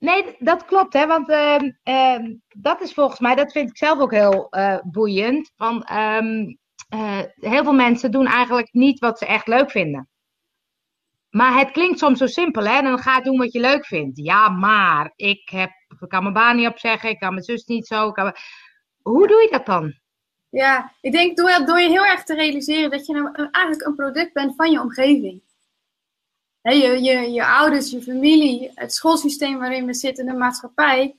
Nee, 0.00 0.36
dat 0.38 0.64
klopt, 0.64 0.92
hè? 0.92 1.06
Want 1.06 1.28
uh, 1.28 1.58
uh, 1.84 2.34
dat 2.48 2.80
is 2.80 2.94
volgens 2.94 3.20
mij, 3.20 3.34
dat 3.34 3.52
vind 3.52 3.70
ik 3.70 3.76
zelf 3.76 3.98
ook 3.98 4.10
heel 4.10 4.46
uh, 4.50 4.78
boeiend. 4.82 5.52
Want 5.56 5.90
um, 5.90 6.58
heel 7.34 7.62
veel 7.62 7.72
mensen 7.72 8.10
doen 8.10 8.26
eigenlijk 8.26 8.72
niet 8.72 8.98
wat 8.98 9.18
ze 9.18 9.26
echt 9.26 9.46
leuk 9.46 9.70
vinden. 9.70 10.09
Maar 11.30 11.58
het 11.58 11.70
klinkt 11.70 11.98
soms 11.98 12.18
zo 12.18 12.26
simpel, 12.26 12.66
hè? 12.66 12.82
Dan 12.82 12.98
ga 12.98 13.16
je 13.16 13.22
doen 13.22 13.38
wat 13.38 13.52
je 13.52 13.60
leuk 13.60 13.86
vindt. 13.86 14.18
Ja, 14.18 14.48
maar 14.48 15.12
ik, 15.16 15.48
heb, 15.48 15.70
kan 16.08 16.22
mijn 16.22 16.34
baan 16.34 16.56
niet 16.56 16.68
opzeggen, 16.68 17.10
ik 17.10 17.18
kan 17.18 17.32
mijn 17.32 17.44
zus 17.44 17.64
niet 17.64 17.86
zo. 17.86 18.12
Kan... 18.12 18.32
Hoe 19.02 19.26
doe 19.26 19.42
je 19.42 19.48
dat 19.50 19.66
dan? 19.66 19.94
Ja, 20.48 20.92
ik 21.00 21.12
denk 21.12 21.36
door, 21.36 21.64
door 21.66 21.80
je 21.80 21.88
heel 21.88 22.06
erg 22.06 22.24
te 22.24 22.34
realiseren 22.34 22.90
dat 22.90 23.06
je 23.06 23.12
nou 23.12 23.48
eigenlijk 23.50 23.86
een 23.86 23.94
product 23.94 24.32
bent 24.32 24.54
van 24.56 24.70
je 24.70 24.80
omgeving 24.80 25.42
je, 26.62 27.02
je, 27.02 27.30
je 27.32 27.46
ouders, 27.46 27.90
je 27.90 28.02
familie, 28.02 28.70
het 28.74 28.94
schoolsysteem 28.94 29.58
waarin 29.58 29.86
we 29.86 29.94
zitten, 29.94 30.26
de 30.26 30.32
maatschappij. 30.32 31.16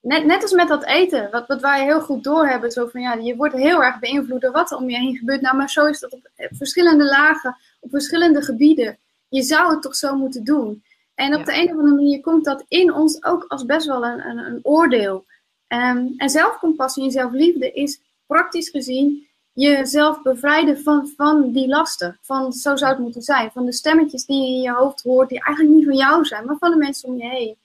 Net, 0.00 0.24
net 0.24 0.42
als 0.42 0.52
met 0.52 0.68
dat 0.68 0.84
eten, 0.84 1.30
wat, 1.30 1.46
wat 1.46 1.60
wij 1.60 1.84
heel 1.84 2.00
goed 2.00 2.24
doorhebben. 2.24 2.70
Zo 2.70 2.86
van, 2.86 3.00
ja, 3.00 3.14
je 3.14 3.36
wordt 3.36 3.54
heel 3.54 3.82
erg 3.82 3.98
beïnvloed 3.98 4.40
door 4.40 4.52
wat 4.52 4.70
er 4.70 4.76
om 4.76 4.90
je 4.90 4.96
heen 4.96 5.16
gebeurt. 5.16 5.40
Nou, 5.40 5.56
maar 5.56 5.70
zo 5.70 5.86
is 5.86 6.00
dat 6.00 6.12
op 6.12 6.30
verschillende 6.34 7.04
lagen, 7.04 7.56
op 7.80 7.90
verschillende 7.90 8.42
gebieden. 8.42 8.98
Je 9.28 9.42
zou 9.42 9.70
het 9.70 9.82
toch 9.82 9.96
zo 9.96 10.16
moeten 10.16 10.44
doen. 10.44 10.84
En 11.14 11.34
op 11.34 11.44
de 11.44 11.54
een 11.54 11.64
of 11.64 11.78
andere 11.78 11.94
manier 11.94 12.20
komt 12.20 12.44
dat 12.44 12.64
in 12.68 12.92
ons 12.92 13.24
ook 13.24 13.44
als 13.48 13.64
best 13.64 13.86
wel 13.86 14.04
een, 14.04 14.28
een, 14.28 14.38
een 14.38 14.60
oordeel. 14.62 15.24
Um, 15.68 16.14
en 16.16 16.30
zelfcompassie 16.30 17.04
en 17.04 17.10
zelfliefde 17.10 17.72
is 17.72 18.00
praktisch 18.26 18.68
gezien 18.68 19.26
jezelf 19.52 20.22
bevrijden 20.22 20.78
van, 20.78 21.08
van 21.16 21.52
die 21.52 21.68
lasten. 21.68 22.18
Van 22.22 22.52
zo 22.52 22.76
zou 22.76 22.92
het 22.92 23.00
moeten 23.00 23.22
zijn. 23.22 23.50
Van 23.50 23.64
de 23.64 23.72
stemmetjes 23.72 24.26
die 24.26 24.42
je 24.42 24.46
in 24.46 24.60
je 24.60 24.72
hoofd 24.72 25.02
hoort, 25.02 25.28
die 25.28 25.44
eigenlijk 25.44 25.76
niet 25.76 25.84
van 25.84 25.96
jou 25.96 26.24
zijn, 26.24 26.46
maar 26.46 26.56
van 26.58 26.70
de 26.70 26.76
mensen 26.76 27.08
om 27.08 27.18
je 27.18 27.28
heen. 27.28 27.56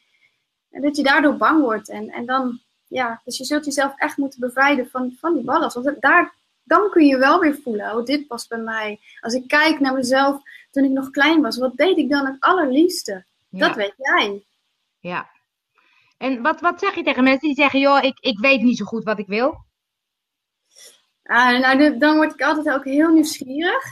En 0.71 0.81
dat 0.81 0.95
je 0.95 1.03
daardoor 1.03 1.35
bang 1.37 1.61
wordt. 1.61 1.89
En, 1.89 2.09
en 2.09 2.25
dan, 2.25 2.59
ja, 2.87 3.21
dus 3.25 3.37
je 3.37 3.43
zult 3.43 3.65
jezelf 3.65 3.93
echt 3.95 4.17
moeten 4.17 4.39
bevrijden 4.39 4.89
van, 4.89 5.15
van 5.19 5.33
die 5.33 5.43
ballast. 5.43 5.75
Want 5.75 6.01
daar, 6.01 6.33
dan 6.63 6.89
kun 6.89 7.05
je 7.05 7.17
wel 7.17 7.39
weer 7.39 7.59
voelen, 7.63 7.95
oh, 7.95 8.05
dit 8.05 8.27
past 8.27 8.49
bij 8.49 8.57
mij. 8.57 8.99
Als 9.19 9.33
ik 9.33 9.47
kijk 9.47 9.79
naar 9.79 9.93
mezelf 9.93 10.41
toen 10.71 10.83
ik 10.83 10.91
nog 10.91 11.09
klein 11.09 11.41
was, 11.41 11.57
wat 11.57 11.77
deed 11.77 11.97
ik 11.97 12.09
dan 12.09 12.25
het 12.25 12.39
allerliefste? 12.39 13.25
Dat 13.49 13.75
weet 13.75 13.93
jij. 13.97 14.43
Ja. 14.99 15.29
En 16.17 16.41
wat, 16.41 16.61
wat 16.61 16.79
zeg 16.79 16.95
je 16.95 17.03
tegen 17.03 17.23
mensen 17.23 17.47
die 17.47 17.57
zeggen, 17.57 17.79
joh, 17.79 18.03
ik, 18.03 18.19
ik 18.19 18.39
weet 18.39 18.61
niet 18.61 18.77
zo 18.77 18.85
goed 18.85 19.03
wat 19.03 19.19
ik 19.19 19.27
wil? 19.27 19.69
Uh, 21.23 21.59
nou, 21.59 21.97
dan 21.97 22.15
word 22.15 22.33
ik 22.33 22.41
altijd 22.41 22.75
ook 22.75 22.85
heel 22.85 23.09
nieuwsgierig. 23.09 23.83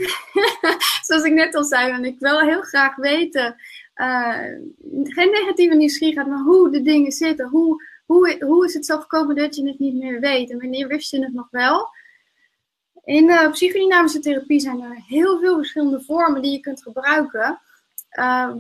Zoals 1.06 1.24
ik 1.24 1.34
net 1.34 1.56
al 1.56 1.64
zei, 1.64 1.92
want 1.92 2.06
ik 2.06 2.20
wil 2.20 2.40
heel 2.40 2.62
graag 2.62 2.96
weten, 2.96 3.56
uh, 3.96 4.38
geen 5.04 5.32
negatieve 5.32 5.76
nieuwsgierigheid, 5.76 6.28
maar 6.28 6.44
hoe 6.44 6.72
de 6.72 6.82
dingen 6.82 7.12
zitten. 7.12 7.50
Hoe, 7.50 7.84
hoe, 8.06 8.36
hoe 8.40 8.66
is 8.66 8.74
het 8.74 8.86
zo 8.86 9.00
gekomen 9.00 9.36
dat 9.36 9.56
je 9.56 9.68
het 9.68 9.80
niet 9.80 9.96
meer 9.96 10.20
weet? 10.20 10.52
En 10.52 10.60
wanneer 10.60 10.88
wist 10.88 11.12
je 11.12 11.24
het 11.24 11.34
nog 11.34 11.48
wel? 11.52 11.88
In 13.10 13.26
de 13.26 13.48
psychodynamische 13.52 14.20
therapie 14.20 14.60
zijn 14.60 14.82
er 14.82 15.04
heel 15.08 15.40
veel 15.40 15.56
verschillende 15.56 16.02
vormen 16.02 16.42
die 16.42 16.52
je 16.52 16.60
kunt 16.60 16.82
gebruiken. 16.82 17.60
Uh, 18.20 18.52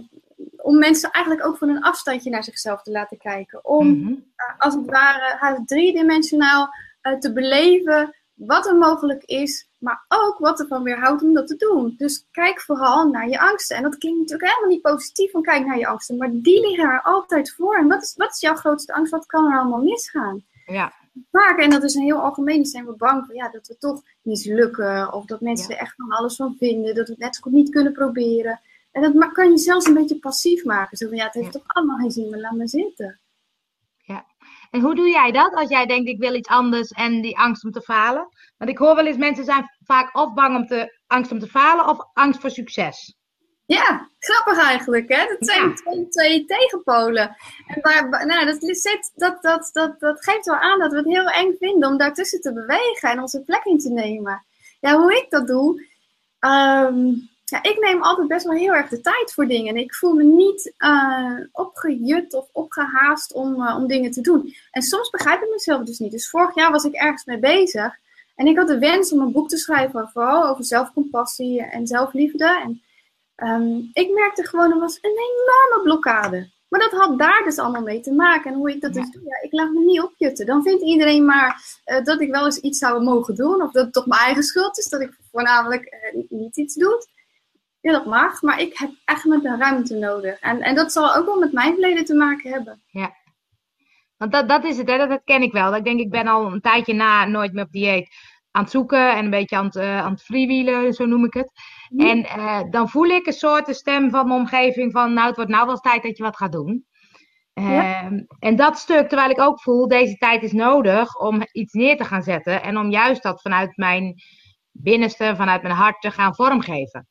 om 0.57 0.77
mensen 0.77 1.11
eigenlijk 1.11 1.45
ook 1.45 1.57
van 1.57 1.69
een 1.69 1.83
afstandje 1.83 2.29
naar 2.29 2.43
zichzelf 2.43 2.81
te 2.81 2.91
laten 2.91 3.17
kijken. 3.17 3.65
Om 3.65 3.87
mm 3.87 4.05
-hmm. 4.05 4.25
als 4.57 4.73
het 4.73 4.85
ware 4.85 5.63
driedimensionaal 5.65 6.69
te 7.19 7.33
beleven 7.33 8.15
wat 8.33 8.67
er 8.67 8.75
mogelijk 8.75 9.23
is, 9.23 9.69
maar 9.79 10.05
ook 10.07 10.37
wat 10.37 10.59
er 10.59 10.67
van 10.67 10.83
weerhoudt 10.83 11.23
om 11.23 11.33
dat 11.33 11.47
te 11.47 11.55
doen. 11.55 11.93
Dus 11.97 12.27
kijk 12.31 12.61
vooral 12.61 13.09
naar 13.09 13.29
je 13.29 13.39
angsten. 13.39 13.77
En 13.77 13.83
dat 13.83 13.97
klinkt 13.97 14.19
natuurlijk 14.19 14.49
helemaal 14.49 14.69
niet 14.69 14.81
positief 14.81 15.31
van 15.31 15.41
kijk 15.41 15.65
naar 15.65 15.77
je 15.77 15.87
angsten, 15.87 16.17
maar 16.17 16.31
die 16.31 16.67
liggen 16.67 16.89
er 16.89 17.01
altijd 17.01 17.51
voor. 17.51 17.77
En 17.77 17.87
wat 17.87 18.03
is, 18.03 18.13
wat 18.17 18.31
is 18.31 18.39
jouw 18.39 18.55
grootste 18.55 18.93
angst? 18.93 19.11
Wat 19.11 19.25
kan 19.25 19.51
er 19.51 19.59
allemaal 19.59 19.81
misgaan? 19.81 20.43
Ja. 20.65 20.93
Vaak, 21.31 21.59
en 21.59 21.69
dat 21.69 21.83
is 21.83 21.95
een 21.95 22.03
heel 22.03 22.21
algemeen, 22.21 22.65
zijn 22.65 22.85
we 22.85 22.93
bang 22.95 23.25
voor 23.25 23.35
ja, 23.35 23.49
dat 23.49 23.67
we 23.67 23.77
toch 23.77 24.01
mislukken. 24.21 25.13
Of 25.13 25.25
dat 25.25 25.41
mensen 25.41 25.73
er 25.73 25.81
echt 25.81 25.95
van 25.95 26.11
alles 26.11 26.35
van 26.35 26.55
vinden. 26.57 26.95
Dat 26.95 27.05
we 27.07 27.11
het 27.11 27.21
net 27.21 27.35
zo 27.35 27.41
goed 27.41 27.51
niet 27.51 27.69
kunnen 27.69 27.93
proberen. 27.93 28.61
En 28.91 29.01
dat 29.01 29.31
kan 29.31 29.49
je 29.49 29.57
zelfs 29.57 29.85
een 29.85 29.93
beetje 29.93 30.19
passief 30.19 30.63
maken. 30.63 30.97
Zo 30.97 31.07
van 31.07 31.17
ja, 31.17 31.25
het 31.25 31.33
heeft 31.33 31.51
toch 31.51 31.63
allemaal 31.65 31.97
geen 31.97 32.11
zin, 32.11 32.29
maar 32.29 32.39
laat 32.39 32.55
me 32.55 32.67
zitten. 32.67 33.19
En 34.69 34.81
hoe 34.81 34.95
doe 34.95 35.09
jij 35.09 35.31
dat 35.31 35.53
als 35.53 35.69
jij 35.69 35.85
denkt, 35.85 36.09
ik 36.09 36.19
wil 36.19 36.35
iets 36.35 36.49
anders 36.49 36.89
en 36.89 37.21
die 37.21 37.37
angst 37.37 37.63
om 37.63 37.71
te 37.71 37.81
falen? 37.81 38.29
Want 38.57 38.71
ik 38.71 38.77
hoor 38.77 38.95
wel 38.95 39.05
eens, 39.05 39.17
mensen 39.17 39.45
zijn 39.45 39.69
vaak 39.83 40.15
of 40.15 40.33
bang 40.33 40.55
om 40.55 40.67
te, 40.67 40.99
angst 41.07 41.31
om 41.31 41.39
te 41.39 41.47
falen 41.47 41.87
of 41.87 42.09
angst 42.13 42.41
voor 42.41 42.49
succes. 42.49 43.17
Ja, 43.75 44.09
grappig 44.19 44.57
eigenlijk, 44.57 45.09
hè? 45.09 45.25
Dat 45.25 45.49
zijn 45.49 45.75
twee, 45.75 46.07
twee, 46.07 46.45
tegenpolen. 46.45 47.35
En 47.67 47.81
waar, 47.81 48.25
nou, 48.25 48.45
dat, 48.45 48.57
zit, 48.61 49.11
dat, 49.15 49.41
dat, 49.41 49.69
dat, 49.73 49.99
dat 49.99 50.23
geeft 50.23 50.45
wel 50.45 50.55
aan 50.55 50.79
dat 50.79 50.91
we 50.91 50.97
het 50.97 51.05
heel 51.05 51.27
eng 51.27 51.55
vinden 51.59 51.89
om 51.89 51.97
daartussen 51.97 52.41
te 52.41 52.53
bewegen 52.53 53.09
en 53.09 53.21
onze 53.21 53.41
plek 53.41 53.63
in 53.63 53.79
te 53.79 53.89
nemen. 53.89 54.45
Ja, 54.79 54.97
hoe 54.97 55.15
ik 55.15 55.25
dat 55.29 55.47
doe, 55.47 55.87
um, 56.39 57.29
ja, 57.45 57.63
ik 57.63 57.77
neem 57.79 58.01
altijd 58.01 58.27
best 58.27 58.45
wel 58.45 58.55
heel 58.55 58.73
erg 58.73 58.89
de 58.89 59.01
tijd 59.01 59.33
voor 59.33 59.47
dingen. 59.47 59.75
En 59.75 59.81
ik 59.81 59.95
voel 59.95 60.13
me 60.13 60.23
niet 60.23 60.73
uh, 60.77 61.39
opgejut 61.51 62.33
of 62.33 62.47
opgehaast 62.51 63.33
om, 63.33 63.61
uh, 63.61 63.75
om 63.77 63.87
dingen 63.87 64.11
te 64.11 64.21
doen. 64.21 64.55
En 64.71 64.81
soms 64.81 65.09
begrijp 65.09 65.41
ik 65.41 65.49
mezelf 65.49 65.83
dus 65.83 65.99
niet. 65.99 66.11
Dus 66.11 66.29
vorig 66.29 66.55
jaar 66.55 66.71
was 66.71 66.83
ik 66.83 66.93
ergens 66.93 67.25
mee 67.25 67.39
bezig. 67.39 67.93
En 68.35 68.47
ik 68.47 68.57
had 68.57 68.67
de 68.67 68.79
wens 68.79 69.13
om 69.13 69.19
een 69.19 69.31
boek 69.31 69.49
te 69.49 69.57
schrijven, 69.57 70.09
vooral 70.13 70.47
over 70.47 70.63
zelfcompassie 70.63 71.63
en 71.63 71.87
zelfliefde. 71.87 72.61
En 72.63 72.81
um, 73.43 73.89
ik 73.93 74.13
merkte 74.13 74.47
gewoon, 74.47 74.71
er 74.71 74.79
was 74.79 74.97
een 75.01 75.11
enorme 75.11 75.83
blokkade. 75.83 76.51
Maar 76.69 76.79
dat 76.79 76.91
had 76.91 77.19
daar 77.19 77.41
dus 77.43 77.57
allemaal 77.57 77.81
mee 77.81 77.99
te 77.99 78.13
maken. 78.13 78.51
En 78.51 78.57
hoe 78.57 78.71
ik 78.71 78.81
dat 78.81 78.93
dus 78.93 79.11
doe, 79.11 79.23
ja, 79.23 79.41
ik 79.41 79.51
laat 79.51 79.71
me 79.71 79.79
niet 79.79 80.01
opjutten. 80.01 80.45
Dan 80.45 80.63
vindt 80.63 80.83
iedereen 80.83 81.25
maar 81.25 81.79
uh, 81.85 82.03
dat 82.03 82.21
ik 82.21 82.31
wel 82.31 82.45
eens 82.45 82.59
iets 82.59 82.77
zou 82.77 83.03
mogen 83.03 83.35
doen. 83.35 83.61
Of 83.61 83.71
dat 83.71 83.83
het 83.83 83.93
toch 83.93 84.05
mijn 84.05 84.21
eigen 84.21 84.43
schuld 84.43 84.77
is 84.77 84.89
dat 84.89 85.01
ik 85.01 85.17
voornamelijk 85.31 86.11
uh, 86.13 86.23
niet 86.29 86.57
iets 86.57 86.75
doe. 86.75 87.07
Ja, 87.81 87.91
dat 87.91 88.05
mag. 88.05 88.41
Maar 88.41 88.61
ik 88.61 88.77
heb 88.77 88.89
echt 89.05 89.25
met 89.25 89.41
de 89.41 89.55
ruimte 89.57 89.95
nodig. 89.95 90.39
En, 90.39 90.61
en 90.61 90.75
dat 90.75 90.91
zal 90.91 91.15
ook 91.15 91.25
wel 91.25 91.39
met 91.39 91.51
mijn 91.51 91.73
verleden 91.73 92.05
te 92.05 92.15
maken 92.15 92.51
hebben. 92.51 92.81
Ja. 92.91 93.13
Want 94.17 94.31
dat, 94.31 94.49
dat 94.49 94.63
is 94.63 94.77
het, 94.77 94.89
hè? 94.89 94.97
Dat, 94.97 95.09
dat 95.09 95.21
ken 95.23 95.41
ik 95.41 95.51
wel. 95.51 95.75
Ik 95.75 95.83
denk, 95.83 95.99
ik 95.99 96.09
ben 96.09 96.27
al 96.27 96.51
een 96.51 96.61
tijdje 96.61 96.93
na 96.93 97.25
Nooit 97.25 97.53
meer 97.53 97.63
op 97.63 97.71
dieet 97.71 98.09
aan 98.51 98.61
het 98.61 98.71
zoeken 98.71 99.15
en 99.15 99.23
een 99.23 99.29
beetje 99.29 99.55
aan 99.55 99.65
het, 99.65 99.75
uh, 99.75 99.99
aan 99.99 100.11
het 100.11 100.23
freewheelen, 100.23 100.93
zo 100.93 101.05
noem 101.05 101.25
ik 101.25 101.33
het. 101.33 101.51
Mm. 101.89 102.07
En 102.07 102.19
uh, 102.19 102.61
dan 102.69 102.89
voel 102.89 103.05
ik 103.05 103.25
een 103.27 103.33
soort 103.33 103.75
stem 103.75 104.09
van 104.09 104.27
mijn 104.27 104.39
omgeving 104.39 104.91
van, 104.91 105.13
nou, 105.13 105.27
het 105.27 105.35
wordt 105.35 105.51
nou 105.51 105.63
wel 105.63 105.73
eens 105.73 105.81
tijd 105.81 106.03
dat 106.03 106.17
je 106.17 106.23
wat 106.23 106.37
gaat 106.37 106.51
doen. 106.51 106.85
Ja. 107.53 108.11
Uh, 108.11 108.21
en 108.39 108.55
dat 108.55 108.77
stuk, 108.77 109.07
terwijl 109.07 109.29
ik 109.29 109.39
ook 109.39 109.61
voel, 109.61 109.87
deze 109.87 110.15
tijd 110.15 110.43
is 110.43 110.51
nodig 110.51 111.15
om 111.15 111.41
iets 111.51 111.73
neer 111.73 111.97
te 111.97 112.03
gaan 112.03 112.23
zetten 112.23 112.63
en 112.63 112.77
om 112.77 112.89
juist 112.89 113.23
dat 113.23 113.41
vanuit 113.41 113.77
mijn 113.77 114.15
binnenste, 114.71 115.33
vanuit 115.35 115.61
mijn 115.61 115.75
hart 115.75 116.01
te 116.01 116.11
gaan 116.11 116.35
vormgeven. 116.35 117.07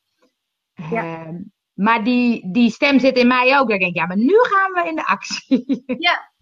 Ja. 0.91 1.03
Ehm, 1.03 1.35
maar 1.73 2.05
die, 2.05 2.53
die 2.53 2.71
stem 2.71 2.99
zit 2.99 3.17
in 3.17 3.27
mij 3.27 3.59
ook. 3.59 3.69
Dan 3.69 3.79
denk 3.79 3.91
ik, 3.91 3.97
ja, 3.97 4.07
maar 4.07 4.17
nu 4.17 4.35
gaan 4.41 4.73
we 4.73 4.89
in 4.89 4.97
de 4.97 5.07
actie. 5.07 5.83
Ja, 5.99 6.33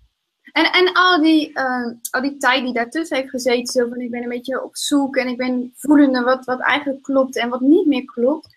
en, 0.57 0.73
en 0.73 0.93
al, 0.93 1.21
die, 1.21 1.51
uh, 1.51 1.93
al 2.11 2.21
die 2.21 2.37
tijd 2.37 2.65
die 2.65 2.73
daartussen 2.73 3.17
heeft 3.17 3.31
gezeten, 3.31 3.67
zo 3.67 3.89
van 3.89 4.01
ik 4.01 4.11
ben 4.11 4.23
een 4.23 4.29
beetje 4.29 4.63
op 4.63 4.77
zoek 4.77 5.17
en 5.17 5.29
ik 5.29 5.37
ben 5.37 5.73
voelende 5.77 6.23
wat, 6.23 6.45
wat 6.45 6.61
eigenlijk 6.61 7.03
klopt 7.03 7.37
en 7.37 7.49
wat 7.49 7.61
niet 7.61 7.87
meer 7.87 8.05
klopt. 8.05 8.57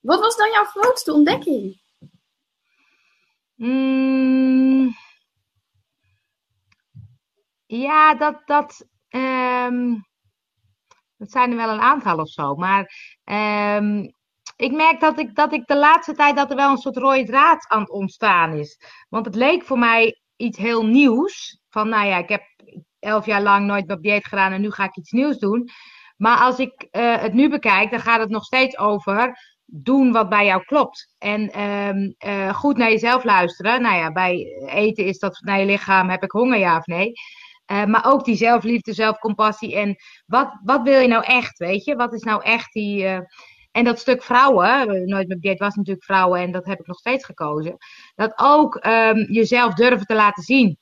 Wat 0.00 0.20
was 0.20 0.36
dan 0.36 0.50
jouw 0.50 0.64
grootste 0.64 1.12
ontdekking? 1.12 1.80
Mm, 3.54 4.94
ja, 7.66 8.14
dat, 8.14 8.42
dat, 8.44 8.86
um, 9.08 10.06
dat 11.16 11.30
zijn 11.30 11.50
er 11.50 11.56
wel 11.56 11.68
een 11.68 11.80
aantal 11.80 12.18
of 12.18 12.28
zo. 12.28 12.54
Maar 12.54 12.92
um, 13.78 14.14
ik 14.56 14.72
merk 14.72 15.00
dat 15.00 15.18
ik, 15.18 15.34
dat 15.34 15.52
ik 15.52 15.66
de 15.66 15.76
laatste 15.76 16.14
tijd 16.14 16.36
dat 16.36 16.50
er 16.50 16.56
wel 16.56 16.70
een 16.70 16.76
soort 16.76 16.96
rode 16.96 17.24
draad 17.24 17.68
aan 17.68 17.80
het 17.80 17.90
ontstaan 17.90 18.52
is. 18.52 18.78
Want 19.08 19.26
het 19.26 19.34
leek 19.34 19.64
voor 19.64 19.78
mij 19.78 20.18
iets 20.44 20.58
heel 20.58 20.86
nieuws. 20.86 21.60
Van 21.68 21.88
nou 21.88 22.06
ja, 22.06 22.18
ik 22.18 22.28
heb 22.28 22.42
elf 22.98 23.26
jaar 23.26 23.42
lang 23.42 23.66
nooit 23.66 23.90
op 23.90 24.02
dieet 24.02 24.26
gedaan 24.26 24.52
en 24.52 24.60
nu 24.60 24.70
ga 24.70 24.84
ik 24.84 24.96
iets 24.96 25.10
nieuws 25.10 25.38
doen. 25.38 25.68
Maar 26.16 26.38
als 26.38 26.58
ik 26.58 26.88
uh, 26.92 27.16
het 27.16 27.32
nu 27.32 27.48
bekijk, 27.48 27.90
dan 27.90 28.00
gaat 28.00 28.20
het 28.20 28.30
nog 28.30 28.44
steeds 28.44 28.78
over 28.78 29.38
doen 29.64 30.12
wat 30.12 30.28
bij 30.28 30.44
jou 30.44 30.64
klopt. 30.64 31.14
En 31.18 31.60
um, 31.60 32.14
uh, 32.26 32.54
goed 32.54 32.76
naar 32.76 32.90
jezelf 32.90 33.24
luisteren. 33.24 33.82
Nou 33.82 33.96
ja, 33.96 34.12
bij 34.12 34.46
eten 34.66 35.04
is 35.04 35.18
dat 35.18 35.40
naar 35.40 35.58
je 35.58 35.66
lichaam, 35.66 36.10
heb 36.10 36.22
ik 36.22 36.30
honger 36.30 36.58
ja 36.58 36.76
of 36.76 36.86
nee. 36.86 37.12
Uh, 37.72 37.84
maar 37.84 38.04
ook 38.06 38.24
die 38.24 38.36
zelfliefde, 38.36 38.92
zelfcompassie. 38.92 39.76
En 39.76 39.96
wat, 40.26 40.60
wat 40.64 40.82
wil 40.82 41.00
je 41.00 41.08
nou 41.08 41.24
echt, 41.24 41.58
weet 41.58 41.84
je? 41.84 41.96
Wat 41.96 42.12
is 42.12 42.22
nou 42.22 42.42
echt 42.42 42.72
die... 42.72 43.06
En 43.74 43.84
dat 43.84 43.98
stuk 43.98 44.22
vrouwen, 44.22 45.04
nooit 45.08 45.28
met 45.28 45.40
dieet 45.40 45.58
was 45.58 45.74
natuurlijk 45.74 46.04
vrouwen 46.04 46.40
en 46.40 46.52
dat 46.52 46.66
heb 46.66 46.80
ik 46.80 46.86
nog 46.86 46.98
steeds 46.98 47.24
gekozen. 47.24 47.76
Dat 48.14 48.32
ook 48.36 48.86
um, 48.86 49.32
jezelf 49.32 49.74
durven 49.74 50.06
te 50.06 50.14
laten 50.14 50.42
zien. 50.42 50.78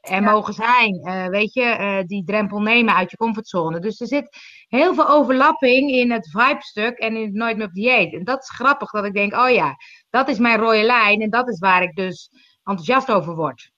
En 0.00 0.22
ja. 0.22 0.30
mogen 0.30 0.54
zijn, 0.54 1.00
uh, 1.08 1.26
weet 1.26 1.52
je, 1.52 1.76
uh, 1.80 2.06
die 2.06 2.24
drempel 2.24 2.60
nemen 2.60 2.94
uit 2.94 3.10
je 3.10 3.16
comfortzone. 3.16 3.80
Dus 3.80 4.00
er 4.00 4.06
zit 4.06 4.36
heel 4.68 4.94
veel 4.94 5.08
overlapping 5.08 5.90
in 5.90 6.12
het 6.12 6.30
vibe-stuk 6.30 6.98
en 6.98 7.16
in 7.16 7.24
het 7.24 7.32
nooit 7.32 7.56
meer 7.56 7.66
op 7.66 7.72
dieet. 7.72 8.12
En 8.12 8.24
dat 8.24 8.42
is 8.42 8.50
grappig 8.50 8.90
dat 8.90 9.04
ik 9.04 9.14
denk, 9.14 9.34
oh 9.34 9.50
ja, 9.50 9.76
dat 10.10 10.28
is 10.28 10.38
mijn 10.38 10.58
rode 10.58 10.82
lijn 10.82 11.20
en 11.20 11.30
dat 11.30 11.48
is 11.48 11.58
waar 11.58 11.82
ik 11.82 11.94
dus 11.94 12.30
enthousiast 12.64 13.10
over 13.10 13.34
word. 13.34 13.70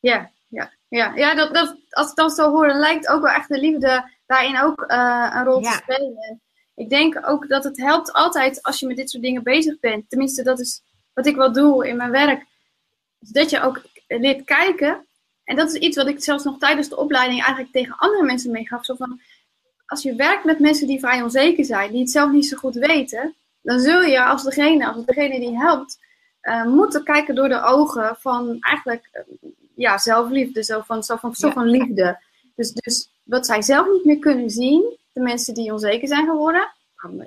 Ja, 0.00 0.30
ja, 0.48 0.72
ja. 0.88 1.14
ja 1.14 1.34
dat, 1.34 1.54
dat, 1.54 1.76
als 1.90 2.10
ik 2.10 2.16
dan 2.16 2.30
zo 2.30 2.50
hoor, 2.50 2.68
dan 2.68 2.78
lijkt 2.78 3.08
ook 3.08 3.22
wel 3.22 3.34
echt 3.34 3.48
de 3.48 3.60
liefde 3.60 4.16
daarin 4.26 4.60
ook 4.60 4.84
uh, 4.90 5.30
een 5.34 5.44
rol 5.44 5.62
ja. 5.62 5.70
te 5.70 5.76
spelen 5.76 6.40
ik 6.78 6.88
denk 6.88 7.28
ook 7.28 7.48
dat 7.48 7.64
het 7.64 7.76
helpt 7.76 8.12
altijd 8.12 8.62
als 8.62 8.80
je 8.80 8.86
met 8.86 8.96
dit 8.96 9.10
soort 9.10 9.22
dingen 9.22 9.42
bezig 9.42 9.80
bent. 9.80 10.10
Tenminste, 10.10 10.42
dat 10.42 10.60
is 10.60 10.82
wat 11.14 11.26
ik 11.26 11.36
wel 11.36 11.52
doe 11.52 11.88
in 11.88 11.96
mijn 11.96 12.10
werk. 12.10 12.44
Dat 13.18 13.50
je 13.50 13.62
ook 13.62 13.82
leert 14.06 14.44
kijken. 14.44 15.06
En 15.44 15.56
dat 15.56 15.72
is 15.72 15.80
iets 15.80 15.96
wat 15.96 16.06
ik 16.06 16.22
zelfs 16.22 16.44
nog 16.44 16.58
tijdens 16.58 16.88
de 16.88 16.96
opleiding 16.96 17.42
eigenlijk 17.42 17.72
tegen 17.72 17.96
andere 17.96 18.24
mensen 18.24 18.50
meegaf. 18.50 18.84
Zo 18.84 18.94
van, 18.94 19.20
als 19.86 20.02
je 20.02 20.14
werkt 20.14 20.44
met 20.44 20.58
mensen 20.58 20.86
die 20.86 20.98
vrij 20.98 21.22
onzeker 21.22 21.64
zijn, 21.64 21.90
die 21.90 22.00
het 22.00 22.10
zelf 22.10 22.30
niet 22.30 22.46
zo 22.46 22.56
goed 22.56 22.74
weten, 22.74 23.34
dan 23.62 23.80
zul 23.80 24.02
je 24.02 24.24
als 24.24 24.42
degene, 24.42 24.92
als 24.92 25.04
degene 25.04 25.40
die 25.40 25.56
helpt, 25.56 25.98
uh, 26.42 26.64
moeten 26.64 27.04
kijken 27.04 27.34
door 27.34 27.48
de 27.48 27.62
ogen 27.62 28.16
van 28.20 28.56
eigenlijk 28.60 29.08
uh, 29.12 29.50
ja, 29.74 29.98
zelfliefde, 29.98 30.64
zo 30.64 30.80
van, 30.80 31.02
zo 31.02 31.16
van, 31.16 31.34
zo 31.34 31.50
van 31.50 31.66
liefde. 31.66 32.20
Dus, 32.54 32.72
dus 32.72 33.10
wat 33.22 33.46
zij 33.46 33.62
zelf 33.62 33.86
niet 33.92 34.04
meer 34.04 34.18
kunnen 34.18 34.50
zien, 34.50 34.96
de 35.18 35.24
mensen 35.24 35.54
die 35.54 35.72
onzeker 35.72 36.08
zijn 36.08 36.26
geworden. 36.26 36.72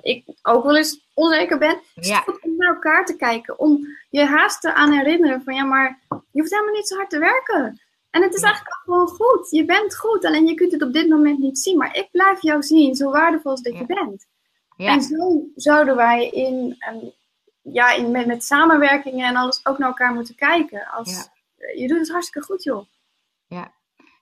Ik 0.00 0.24
ook 0.42 0.64
wel 0.64 0.76
eens 0.76 1.10
onzeker 1.14 1.58
ben. 1.58 1.80
Ja. 1.94 2.24
om 2.40 2.56
naar 2.56 2.74
elkaar 2.74 3.06
te 3.06 3.16
kijken. 3.16 3.58
Om 3.58 3.86
je 4.10 4.24
haast 4.24 4.60
te 4.60 4.74
aan 4.74 4.92
herinneren 4.92 5.42
van 5.42 5.54
ja, 5.54 5.64
maar 5.64 5.98
je 6.08 6.40
hoeft 6.40 6.50
helemaal 6.50 6.74
niet 6.74 6.88
zo 6.88 6.96
hard 6.96 7.10
te 7.10 7.18
werken. 7.18 7.80
En 8.10 8.22
het 8.22 8.34
is 8.34 8.42
eigenlijk 8.42 8.76
ook 8.76 8.82
gewoon 8.84 9.08
goed. 9.08 9.50
Je 9.50 9.64
bent 9.64 9.96
goed. 9.96 10.24
Alleen 10.24 10.46
je 10.46 10.54
kunt 10.54 10.72
het 10.72 10.82
op 10.82 10.92
dit 10.92 11.08
moment 11.08 11.38
niet 11.38 11.58
zien. 11.58 11.76
Maar 11.76 11.96
ik 11.96 12.08
blijf 12.10 12.42
jou 12.42 12.62
zien, 12.62 12.94
zo 12.94 13.10
waardevol 13.10 13.50
als 13.50 13.62
dat 13.62 13.72
ja. 13.72 13.78
je 13.78 13.86
bent. 13.86 14.26
En 14.76 15.02
zo 15.02 15.46
zouden 15.54 15.96
wij 15.96 16.28
in, 16.28 16.76
um, 16.92 17.12
ja, 17.62 17.92
in, 17.92 18.10
met, 18.10 18.26
met 18.26 18.44
samenwerkingen 18.44 19.28
en 19.28 19.36
alles 19.36 19.66
ook 19.66 19.78
naar 19.78 19.88
elkaar 19.88 20.14
moeten 20.14 20.34
kijken. 20.34 20.86
Als, 20.86 21.28
Je 21.74 21.88
doet 21.88 21.98
het 21.98 22.10
hartstikke 22.10 22.46
goed, 22.46 22.62
joh. 22.62 22.86
Ja, 23.46 23.72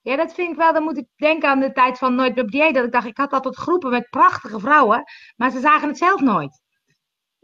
ja, 0.02 0.16
dat 0.16 0.34
vind 0.34 0.50
ik 0.50 0.56
wel. 0.56 0.72
Dan 0.72 0.82
moet 0.82 0.98
ik 0.98 1.06
denken 1.16 1.48
aan 1.48 1.60
de 1.60 1.72
tijd 1.72 1.98
van 1.98 2.14
Nooit 2.14 2.40
op 2.40 2.50
dieet. 2.50 2.74
Dat 2.74 2.84
ik 2.84 2.92
dacht, 2.92 3.06
ik 3.06 3.16
had 3.16 3.32
altijd 3.32 3.56
groepen 3.56 3.90
met 3.90 4.10
prachtige 4.10 4.60
vrouwen. 4.60 5.02
Maar 5.36 5.50
ze 5.50 5.60
zagen 5.60 5.88
het 5.88 5.98
zelf 5.98 6.20
nooit. 6.20 6.60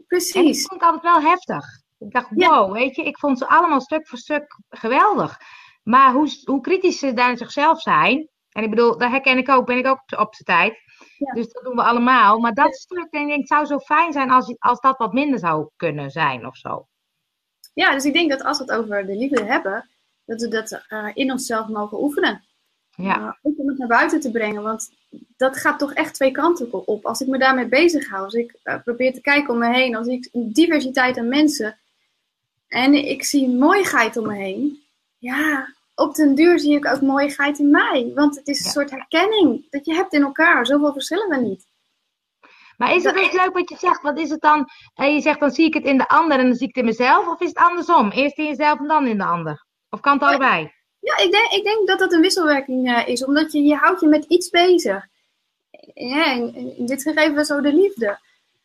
Precies. 0.07 0.35
En 0.35 0.45
dat 0.45 0.61
vond 0.61 0.81
ik 0.81 0.87
altijd 0.87 1.03
wel 1.03 1.21
heftig. 1.21 1.65
Ik 1.97 2.11
dacht, 2.11 2.29
wow, 2.29 2.39
ja. 2.39 2.71
weet 2.71 2.95
je. 2.95 3.03
Ik 3.03 3.19
vond 3.19 3.37
ze 3.37 3.47
allemaal 3.47 3.81
stuk 3.81 4.07
voor 4.07 4.17
stuk 4.17 4.59
geweldig. 4.69 5.37
Maar 5.83 6.13
hoe, 6.13 6.41
hoe 6.43 6.61
kritisch 6.61 6.99
ze 6.99 7.13
daar 7.13 7.37
zichzelf 7.37 7.81
zijn. 7.81 8.29
En 8.49 8.63
ik 8.63 8.69
bedoel, 8.69 8.97
daar 8.97 9.09
herken 9.09 9.37
ik 9.37 9.49
ook. 9.49 9.65
Ben 9.65 9.77
ik 9.77 9.87
ook 9.87 10.01
op, 10.11 10.19
op 10.19 10.35
zijn 10.35 10.59
tijd. 10.59 10.77
Ja. 11.17 11.33
Dus 11.33 11.51
dat 11.51 11.63
doen 11.63 11.75
we 11.75 11.83
allemaal. 11.83 12.39
Maar 12.39 12.53
dat 12.53 12.75
stuk, 12.75 13.11
denk 13.11 13.31
ik, 13.31 13.37
het 13.37 13.47
zou 13.47 13.65
zo 13.65 13.79
fijn 13.79 14.11
zijn 14.11 14.31
als, 14.31 14.55
als 14.59 14.79
dat 14.79 14.97
wat 14.97 15.13
minder 15.13 15.39
zou 15.39 15.69
kunnen 15.75 16.11
zijn 16.11 16.45
of 16.45 16.57
zo. 16.57 16.87
Ja, 17.73 17.91
dus 17.91 18.05
ik 18.05 18.13
denk 18.13 18.29
dat 18.29 18.43
als 18.43 18.57
we 18.57 18.63
het 18.63 18.73
over 18.73 19.05
de 19.05 19.15
liefde 19.15 19.43
hebben, 19.43 19.89
dat 20.25 20.41
we 20.41 20.47
dat 20.47 20.83
uh, 20.89 21.09
in 21.13 21.31
onszelf 21.31 21.67
mogen 21.67 22.01
oefenen. 22.01 22.46
Ja. 22.97 23.19
Uh, 23.19 23.31
ook 23.41 23.59
om 23.59 23.67
het 23.67 23.77
naar 23.77 23.87
buiten 23.87 24.19
te 24.19 24.31
brengen, 24.31 24.63
want 24.63 24.89
dat 25.37 25.57
gaat 25.57 25.79
toch 25.79 25.93
echt 25.93 26.13
twee 26.13 26.31
kanten 26.31 26.87
op. 26.87 27.05
Als 27.05 27.21
ik 27.21 27.27
me 27.27 27.37
daarmee 27.37 27.67
bezig 27.67 28.09
hou, 28.09 28.23
als 28.23 28.33
ik 28.33 28.59
uh, 28.63 28.75
probeer 28.83 29.13
te 29.13 29.21
kijken 29.21 29.53
om 29.53 29.59
me 29.59 29.73
heen, 29.73 29.95
als 29.95 30.07
ik 30.07 30.29
een 30.31 30.53
diversiteit 30.53 31.17
aan 31.17 31.27
mensen 31.27 31.77
en 32.67 32.93
ik 32.93 33.23
zie 33.23 33.49
mooiigheid 33.49 34.17
om 34.17 34.27
me 34.27 34.35
heen, 34.35 34.81
ja, 35.17 35.67
op 35.95 36.15
den 36.15 36.35
duur 36.35 36.59
zie 36.59 36.75
ik 36.75 36.85
ook 36.85 37.01
mooiigheid 37.01 37.59
in 37.59 37.69
mij. 37.69 38.11
Want 38.15 38.35
het 38.35 38.47
is 38.47 38.59
een 38.59 38.65
ja. 38.65 38.71
soort 38.71 38.91
herkenning 38.91 39.67
dat 39.69 39.85
je 39.85 39.93
hebt 39.93 40.13
in 40.13 40.23
elkaar. 40.23 40.65
Zoveel 40.65 40.93
verschillen 40.93 41.29
we 41.29 41.35
niet. 41.35 41.65
Maar 42.77 42.95
is 42.95 43.03
het 43.03 43.17
ook 43.17 43.33
leuk 43.33 43.53
wat 43.53 43.69
je 43.69 43.77
zegt? 43.77 44.01
Wat 44.01 44.19
is 44.19 44.29
het 44.29 44.41
dan? 44.41 44.69
Je 44.93 45.21
zegt 45.21 45.39
dan 45.39 45.51
zie 45.51 45.65
ik 45.65 45.73
het 45.73 45.83
in 45.83 45.97
de 45.97 46.07
ander 46.07 46.39
en 46.39 46.45
dan 46.45 46.55
zie 46.55 46.67
ik 46.67 46.75
het 46.75 46.83
in 46.83 46.89
mezelf? 46.89 47.27
Of 47.27 47.39
is 47.39 47.47
het 47.47 47.57
andersom? 47.57 48.09
Eerst 48.09 48.37
in 48.37 48.45
jezelf 48.45 48.79
en 48.79 48.87
dan 48.87 49.07
in 49.07 49.17
de 49.17 49.23
ander? 49.23 49.65
Of 49.89 49.99
kan 49.99 50.13
het 50.13 50.23
allebei? 50.23 50.71
Ja, 51.07 51.17
ik 51.17 51.31
denk, 51.31 51.51
ik 51.51 51.63
denk 51.63 51.87
dat 51.87 51.99
dat 51.99 52.13
een 52.13 52.21
wisselwerking 52.21 52.89
uh, 52.89 53.07
is, 53.07 53.25
omdat 53.25 53.51
je, 53.51 53.61
je 53.61 53.75
houdt 53.75 54.01
je 54.01 54.07
met 54.07 54.25
iets 54.25 54.49
bezig. 54.49 55.07
Ja, 55.93 56.31
in, 56.31 56.75
in 56.77 56.85
dit 56.85 57.01
gegeven 57.01 57.45
zo 57.45 57.61
de 57.61 57.73
liefde. 57.73 58.19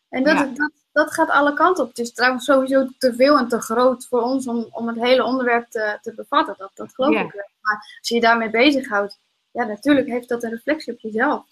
En 0.08 0.22
dat, 0.22 0.38
ja. 0.38 0.44
dat, 0.44 0.72
dat 0.92 1.12
gaat 1.12 1.28
alle 1.28 1.54
kanten 1.54 1.84
op. 1.84 1.88
Het 1.88 1.98
is 1.98 2.12
trouwens 2.12 2.44
sowieso 2.44 2.88
te 2.98 3.14
veel 3.14 3.38
en 3.38 3.48
te 3.48 3.60
groot 3.60 4.06
voor 4.06 4.22
ons 4.22 4.46
om, 4.46 4.68
om 4.70 4.88
het 4.88 5.00
hele 5.00 5.24
onderwerp 5.24 5.70
te, 5.70 5.98
te 6.02 6.14
bevatten. 6.14 6.54
Dat, 6.58 6.70
dat 6.74 6.94
geloof 6.94 7.12
ja. 7.12 7.20
ik 7.20 7.32
wel. 7.32 7.48
Maar 7.60 7.96
als 7.98 8.08
je 8.08 8.14
je 8.14 8.20
daarmee 8.20 8.50
bezighoudt, 8.50 9.18
ja, 9.50 9.64
natuurlijk 9.64 10.08
heeft 10.08 10.28
dat 10.28 10.42
een 10.42 10.50
reflectie 10.50 10.92
op 10.92 11.00
jezelf. 11.00 11.44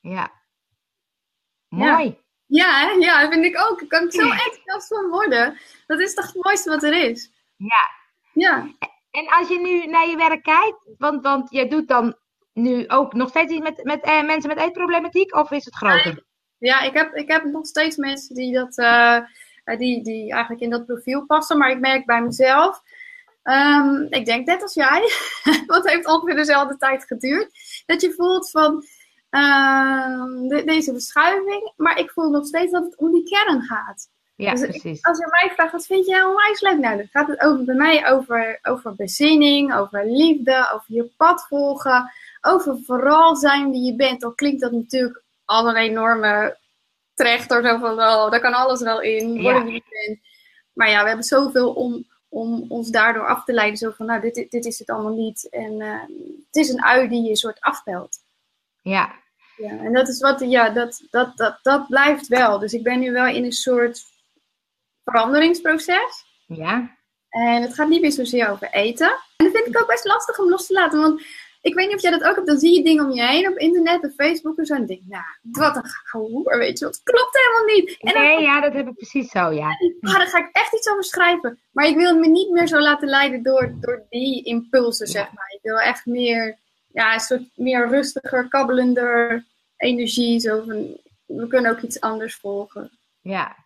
Ja. 0.00 0.32
Mooi. 1.68 2.18
Ja, 2.46 2.80
ja, 2.80 2.96
ja 2.98 3.30
vind 3.30 3.44
ik 3.44 3.60
ook. 3.60 3.80
Ik 3.80 3.88
kan 3.88 4.10
zo 4.10 4.22
enthousiast 4.30 4.88
van 4.88 5.08
worden. 5.08 5.58
Dat 5.86 6.00
is 6.00 6.14
toch 6.14 6.26
het 6.26 6.44
mooiste 6.44 6.70
wat 6.70 6.82
er 6.82 7.10
is. 7.10 7.30
Ja. 7.56 7.90
Ja. 8.32 8.68
En 9.16 9.28
als 9.28 9.48
je 9.48 9.60
nu 9.60 9.86
naar 9.86 10.08
je 10.08 10.16
werk 10.16 10.42
kijkt, 10.42 10.78
want, 10.98 11.22
want 11.22 11.50
je 11.50 11.68
doet 11.68 11.88
dan 11.88 12.16
nu 12.52 12.88
ook 12.88 13.12
nog 13.12 13.28
steeds 13.28 13.52
iets 13.52 13.62
met, 13.62 13.84
met 13.84 14.02
eh, 14.02 14.24
mensen 14.24 14.48
met 14.48 14.58
eetproblematiek, 14.58 15.34
of 15.34 15.50
is 15.50 15.64
het 15.64 15.74
groter? 15.74 16.24
Ja, 16.58 16.80
ik 16.80 16.94
heb, 16.94 17.14
ik 17.14 17.30
heb 17.30 17.44
nog 17.44 17.66
steeds 17.66 17.96
mensen 17.96 18.34
die, 18.34 18.54
dat, 18.54 18.78
uh, 18.78 19.20
die, 19.78 20.02
die 20.02 20.32
eigenlijk 20.32 20.62
in 20.62 20.70
dat 20.70 20.86
profiel 20.86 21.26
passen, 21.26 21.58
maar 21.58 21.70
ik 21.70 21.80
merk 21.80 22.06
bij 22.06 22.22
mezelf, 22.22 22.82
um, 23.42 24.06
ik 24.10 24.24
denk 24.24 24.46
net 24.46 24.62
als 24.62 24.74
jij, 24.74 25.00
want 25.66 25.84
het 25.84 25.90
heeft 25.92 26.06
ongeveer 26.06 26.36
dezelfde 26.36 26.76
tijd 26.76 27.04
geduurd, 27.04 27.50
dat 27.86 28.00
je 28.00 28.12
voelt 28.12 28.50
van 28.50 28.84
de, 30.48 30.62
deze 30.64 30.92
verschuiving, 30.92 31.72
maar 31.76 31.98
ik 31.98 32.10
voel 32.10 32.30
nog 32.30 32.46
steeds 32.46 32.72
dat 32.72 32.84
het 32.84 32.96
om 32.96 33.12
die 33.12 33.24
kern 33.24 33.62
gaat. 33.62 34.08
Ja, 34.36 34.50
Dus 34.50 34.60
precies. 34.60 35.02
Als 35.02 35.18
je 35.18 35.26
mij 35.30 35.50
vraagt, 35.54 35.72
wat 35.72 35.86
vind 35.86 36.06
jij 36.06 36.22
onwijs 36.22 36.60
leuk? 36.60 36.78
Nou, 36.78 36.96
dan 36.96 37.08
gaat 37.12 37.28
het 37.28 37.40
over, 37.40 37.64
bij 37.64 37.74
mij 37.74 38.10
over, 38.10 38.58
over 38.62 38.94
bezinning, 38.94 39.74
over 39.74 40.06
liefde, 40.06 40.70
over 40.74 40.94
je 40.94 41.10
pad 41.16 41.46
volgen, 41.48 42.10
over 42.40 42.78
vooral 42.84 43.36
zijn 43.36 43.70
wie 43.70 43.82
je 43.82 43.94
bent. 43.94 44.20
Dan 44.20 44.34
klinkt 44.34 44.60
dat 44.60 44.72
natuurlijk 44.72 45.22
als 45.44 45.66
een 45.66 45.76
enorme 45.76 46.56
trechter, 47.14 47.62
zo 47.62 47.78
van, 47.78 47.92
oh, 47.92 48.30
daar 48.30 48.40
kan 48.40 48.54
alles 48.54 48.80
wel 48.80 49.00
in, 49.00 49.42
worden 49.42 49.64
wie 49.64 49.74
je 49.74 50.06
bent. 50.06 50.18
Maar 50.72 50.90
ja, 50.90 51.02
we 51.02 51.08
hebben 51.08 51.26
zoveel 51.26 51.72
om, 51.72 52.06
om 52.28 52.64
ons 52.68 52.90
daardoor 52.90 53.26
af 53.26 53.44
te 53.44 53.52
leiden. 53.52 53.78
Zo 53.78 53.90
van, 53.90 54.06
nou, 54.06 54.20
dit, 54.20 54.50
dit 54.50 54.64
is 54.64 54.78
het 54.78 54.90
allemaal 54.90 55.14
niet. 55.14 55.48
En 55.50 55.80
eh, 55.80 56.00
het 56.46 56.56
is 56.56 56.68
een 56.68 56.82
ui 56.82 57.08
die 57.08 57.22
je 57.22 57.30
een 57.30 57.36
soort 57.36 57.60
afpelt. 57.60 58.18
Ja, 58.82 59.14
Ja, 59.56 59.70
en 59.70 59.92
dat 59.92 60.08
is 60.08 60.20
wat, 60.20 60.40
ja, 60.40 60.70
dat, 60.70 61.02
dat, 61.10 61.36
dat, 61.36 61.58
dat 61.62 61.86
blijft 61.86 62.28
wel. 62.28 62.58
Dus 62.58 62.72
ik 62.72 62.82
ben 62.82 62.98
nu 62.98 63.12
wel 63.12 63.26
in 63.26 63.44
een 63.44 63.52
soort 63.52 64.14
veranderingsproces. 65.10 66.24
ja, 66.46 66.96
En 67.28 67.62
het 67.62 67.74
gaat 67.74 67.88
niet 67.88 68.00
meer 68.00 68.12
zozeer 68.12 68.50
over 68.50 68.68
eten. 68.70 69.10
En 69.36 69.44
dat 69.44 69.54
vind 69.54 69.66
ik 69.66 69.80
ook 69.80 69.88
best 69.88 70.04
lastig 70.04 70.38
om 70.38 70.48
los 70.48 70.66
te 70.66 70.72
laten. 70.72 71.00
Want 71.00 71.22
ik 71.60 71.74
weet 71.74 71.86
niet 71.86 71.96
of 71.96 72.02
jij 72.02 72.10
dat 72.10 72.22
ook 72.22 72.34
hebt. 72.34 72.46
Dan 72.46 72.58
zie 72.58 72.76
je 72.76 72.84
dingen 72.84 73.04
om 73.04 73.12
je 73.12 73.26
heen 73.26 73.48
op 73.48 73.56
internet 73.56 74.04
of 74.04 74.14
Facebook 74.14 74.58
en 74.58 74.66
zo. 74.66 74.74
En 74.74 74.86
denk 74.86 75.00
nou, 75.04 75.24
wat 75.42 75.76
een 75.76 76.20
hoer, 76.20 76.58
weet 76.58 76.78
je. 76.78 76.86
Het 76.86 77.00
klopt 77.02 77.38
helemaal 77.38 77.74
niet. 77.74 77.96
En 78.00 78.12
dan, 78.12 78.22
nee, 78.22 78.40
ja, 78.40 78.60
dat 78.60 78.72
heb 78.72 78.88
ik 78.88 78.94
precies 78.94 79.30
zo, 79.30 79.50
ja. 79.50 79.68
ah, 80.00 80.16
daar 80.16 80.26
ga 80.26 80.38
ik 80.38 80.48
echt 80.52 80.74
iets 80.74 80.88
over 80.88 81.04
schrijven. 81.04 81.58
Maar 81.72 81.86
ik 81.86 81.96
wil 81.96 82.18
me 82.18 82.28
niet 82.28 82.50
meer 82.50 82.66
zo 82.66 82.78
laten 82.78 83.08
leiden 83.08 83.42
door, 83.42 83.74
door 83.80 84.06
die 84.10 84.42
impulsen, 84.44 85.06
zeg 85.06 85.32
maar. 85.32 85.52
Ik 85.54 85.62
wil 85.62 85.80
echt 85.80 86.06
meer, 86.06 86.58
ja, 86.92 87.14
een 87.14 87.20
soort 87.20 87.42
meer 87.54 87.88
rustiger, 87.88 88.48
kabbelender 88.48 89.44
energie. 89.76 90.40
Zo 90.40 90.62
van, 90.66 90.96
we 91.26 91.46
kunnen 91.46 91.70
ook 91.70 91.80
iets 91.80 92.00
anders 92.00 92.36
volgen. 92.36 92.90
Ja. 93.20 93.56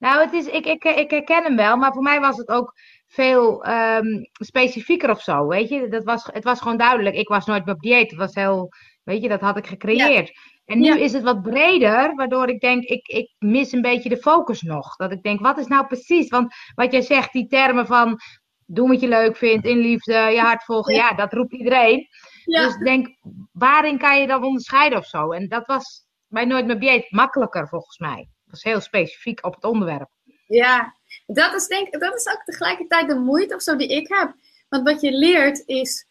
Nou, 0.00 0.20
het 0.24 0.32
is, 0.32 0.46
ik, 0.46 0.66
ik, 0.66 0.84
ik 0.84 1.10
herken 1.10 1.42
hem 1.42 1.56
wel, 1.56 1.76
maar 1.76 1.92
voor 1.92 2.02
mij 2.02 2.20
was 2.20 2.36
het 2.36 2.48
ook 2.48 2.72
veel 3.06 3.64
ehm, 3.64 4.06
specifieker 4.32 5.10
of 5.10 5.22
zo, 5.22 5.46
weet 5.46 5.68
je. 5.68 5.88
Dat 5.88 6.04
was, 6.04 6.28
het 6.32 6.44
was 6.44 6.60
gewoon 6.60 6.76
duidelijk. 6.76 7.16
Ik 7.16 7.28
was 7.28 7.46
nooit 7.46 7.68
op 7.68 7.80
dieet. 7.80 8.10
Het 8.10 8.18
was 8.18 8.34
heel, 8.34 8.68
weet 9.04 9.22
je, 9.22 9.28
dat 9.28 9.40
had 9.40 9.56
ik 9.56 9.66
gecreëerd. 9.66 10.32
En 10.64 10.78
nu 10.78 10.86
Ja. 10.86 10.96
is 10.96 11.12
het 11.12 11.22
wat 11.22 11.42
breder, 11.42 12.14
waardoor 12.14 12.48
ik 12.48 12.60
denk, 12.60 12.84
ik, 12.84 13.06
ik 13.06 13.34
mis 13.38 13.72
een 13.72 13.82
beetje 13.82 14.08
de 14.08 14.16
focus 14.16 14.62
nog. 14.62 14.96
Dat 14.96 15.12
ik 15.12 15.22
denk, 15.22 15.40
wat 15.40 15.58
is 15.58 15.66
nou 15.66 15.86
precies? 15.86 16.28
Want 16.28 16.54
wat 16.74 16.92
jij 16.92 17.02
zegt, 17.02 17.32
die 17.32 17.46
termen 17.46 17.86
van 17.86 18.18
doen 18.66 18.88
wat 18.88 19.00
je 19.00 19.08
leuk 19.08 19.36
vindt, 19.36 19.66
in 19.66 19.78
liefde, 19.78 20.12
je 20.14 20.40
hart 20.40 20.64
volgen, 20.64 20.94
ja, 20.94 21.12
dat 21.12 21.32
roept 21.32 21.52
iedereen. 21.52 22.06
Ja, 22.44 22.64
Dus 22.64 22.74
ik 22.74 22.84
denk, 22.84 23.16
waarin 23.52 23.98
kan 23.98 24.20
je 24.20 24.26
dat 24.26 24.42
onderscheiden 24.42 24.98
of 24.98 25.06
zo? 25.06 25.30
En 25.30 25.48
dat 25.48 25.66
was 25.66 26.06
bij 26.26 26.44
Nooit 26.44 26.66
meer 26.66 26.80
dieet 26.80 27.10
makkelijker 27.10 27.68
volgens 27.68 27.98
mij. 27.98 28.28
Was 28.50 28.62
heel 28.62 28.80
specifiek 28.80 29.44
op 29.46 29.54
het 29.54 29.64
onderwerp. 29.64 30.08
Ja, 30.46 30.94
dat 31.26 31.54
is, 31.54 31.66
denk, 31.66 32.00
dat 32.00 32.14
is 32.16 32.26
ook 32.28 32.42
tegelijkertijd 32.44 33.08
de 33.08 33.14
moeite 33.14 33.54
of 33.54 33.62
zo 33.62 33.76
die 33.76 33.88
ik 33.88 34.08
heb. 34.08 34.32
Want 34.68 34.84
wat 34.84 35.00
je 35.00 35.12
leert 35.12 35.62
is, 35.66 36.06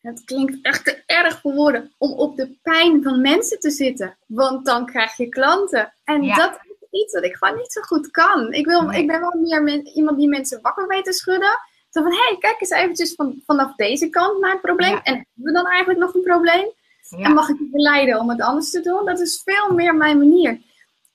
het 0.00 0.24
klinkt 0.24 0.58
echt 0.62 0.84
te 0.84 1.02
erg 1.06 1.40
voor 1.40 1.54
woorden, 1.54 1.94
om 1.98 2.12
op 2.12 2.36
de 2.36 2.58
pijn 2.62 3.02
van 3.02 3.20
mensen 3.20 3.60
te 3.60 3.70
zitten. 3.70 4.18
Want 4.26 4.66
dan 4.66 4.86
krijg 4.86 5.16
je 5.16 5.28
klanten. 5.28 5.94
En 6.04 6.22
Ja. 6.22 6.34
dat 6.36 6.58
is 6.62 7.00
iets 7.00 7.14
wat 7.14 7.24
ik 7.24 7.36
gewoon 7.36 7.56
niet 7.56 7.72
zo 7.72 7.80
goed 7.80 8.10
kan. 8.10 8.52
Ik, 8.52 8.66
wil, 8.66 8.82
Nee. 8.82 9.00
ik 9.00 9.06
ben 9.06 9.20
wel 9.20 9.34
meer 9.36 9.62
men- 9.62 9.86
iemand 9.86 10.18
die 10.18 10.28
mensen 10.28 10.60
wakker 10.62 10.86
weet 10.88 11.04
te 11.04 11.12
schudden. 11.12 11.58
Zo 11.90 12.02
van, 12.02 12.12
hé, 12.12 12.18
hey, 12.28 12.36
kijk 12.38 12.60
eens 12.60 12.70
eventjes 12.70 13.14
van, 13.14 13.42
vanaf 13.46 13.74
deze 13.74 14.08
kant 14.08 14.40
naar 14.40 14.52
het 14.52 14.60
probleem. 14.60 14.90
Ja. 14.90 15.02
En 15.02 15.14
hebben 15.14 15.32
we 15.34 15.52
dan 15.52 15.66
eigenlijk 15.66 15.98
nog 16.00 16.14
een 16.14 16.22
probleem? 16.22 16.70
En 17.10 17.32
mag 17.34 17.48
ik 17.48 17.58
je 17.58 17.68
verleiden 17.70 18.18
om 18.18 18.28
het 18.28 18.40
anders 18.40 18.70
te 18.70 18.80
doen? 18.80 19.04
Dat 19.04 19.20
is 19.20 19.42
veel 19.44 19.74
meer 19.74 19.94
mijn 19.94 20.18
manier. 20.18 20.60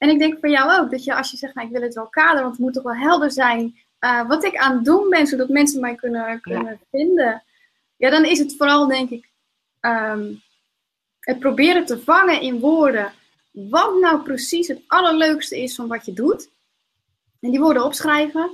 En 0.04 0.10
ik 0.10 0.20
denk 0.20 0.40
voor 0.40 0.50
jou 0.50 0.82
ook, 0.82 0.92
dat 0.92 1.04
je 1.04 1.16
als 1.16 1.32
je 1.32 1.38
zegt, 1.38 1.56
nou, 1.56 1.68
ik 1.68 1.74
wil 1.74 1.82
het 1.82 1.94
wel 1.94 2.08
kaderen, 2.08 2.42
want 2.42 2.56
het 2.56 2.66
moet 2.66 2.74
toch 2.74 2.84
wel 2.84 2.96
helder 2.96 3.32
zijn 3.32 3.78
eh, 4.00 4.28
wat 4.28 4.44
ik 4.44 4.56
aan 4.56 4.76
het 4.76 4.86
doen 4.86 5.10
ben, 5.10 5.28
zodat 5.28 5.50
mensen 5.50 5.82
mij 5.82 5.96
kunnen, 5.96 6.42
kunnen 6.42 6.80
vinden. 6.92 7.44
Ja, 7.96 8.10
dan 8.10 8.26
is 8.26 8.40
het 8.40 8.56
vooral, 8.58 8.88
denk 8.88 9.10
ik, 9.10 9.30
ehm, 9.80 10.34
het 11.20 11.40
proberen 11.40 11.86
te 11.86 12.00
vangen 12.00 12.42
in 12.42 12.60
woorden 12.60 13.12
wat 13.52 14.00
nou 14.00 14.24
precies 14.24 14.68
het 14.68 14.82
allerleukste 14.88 15.62
is 15.62 15.76
van 15.76 15.88
wat 15.88 16.06
je 16.06 16.14
doet. 16.14 16.50
En 17.40 17.52
die 17.52 17.60
woorden 17.60 17.84
opschrijven. 17.84 18.52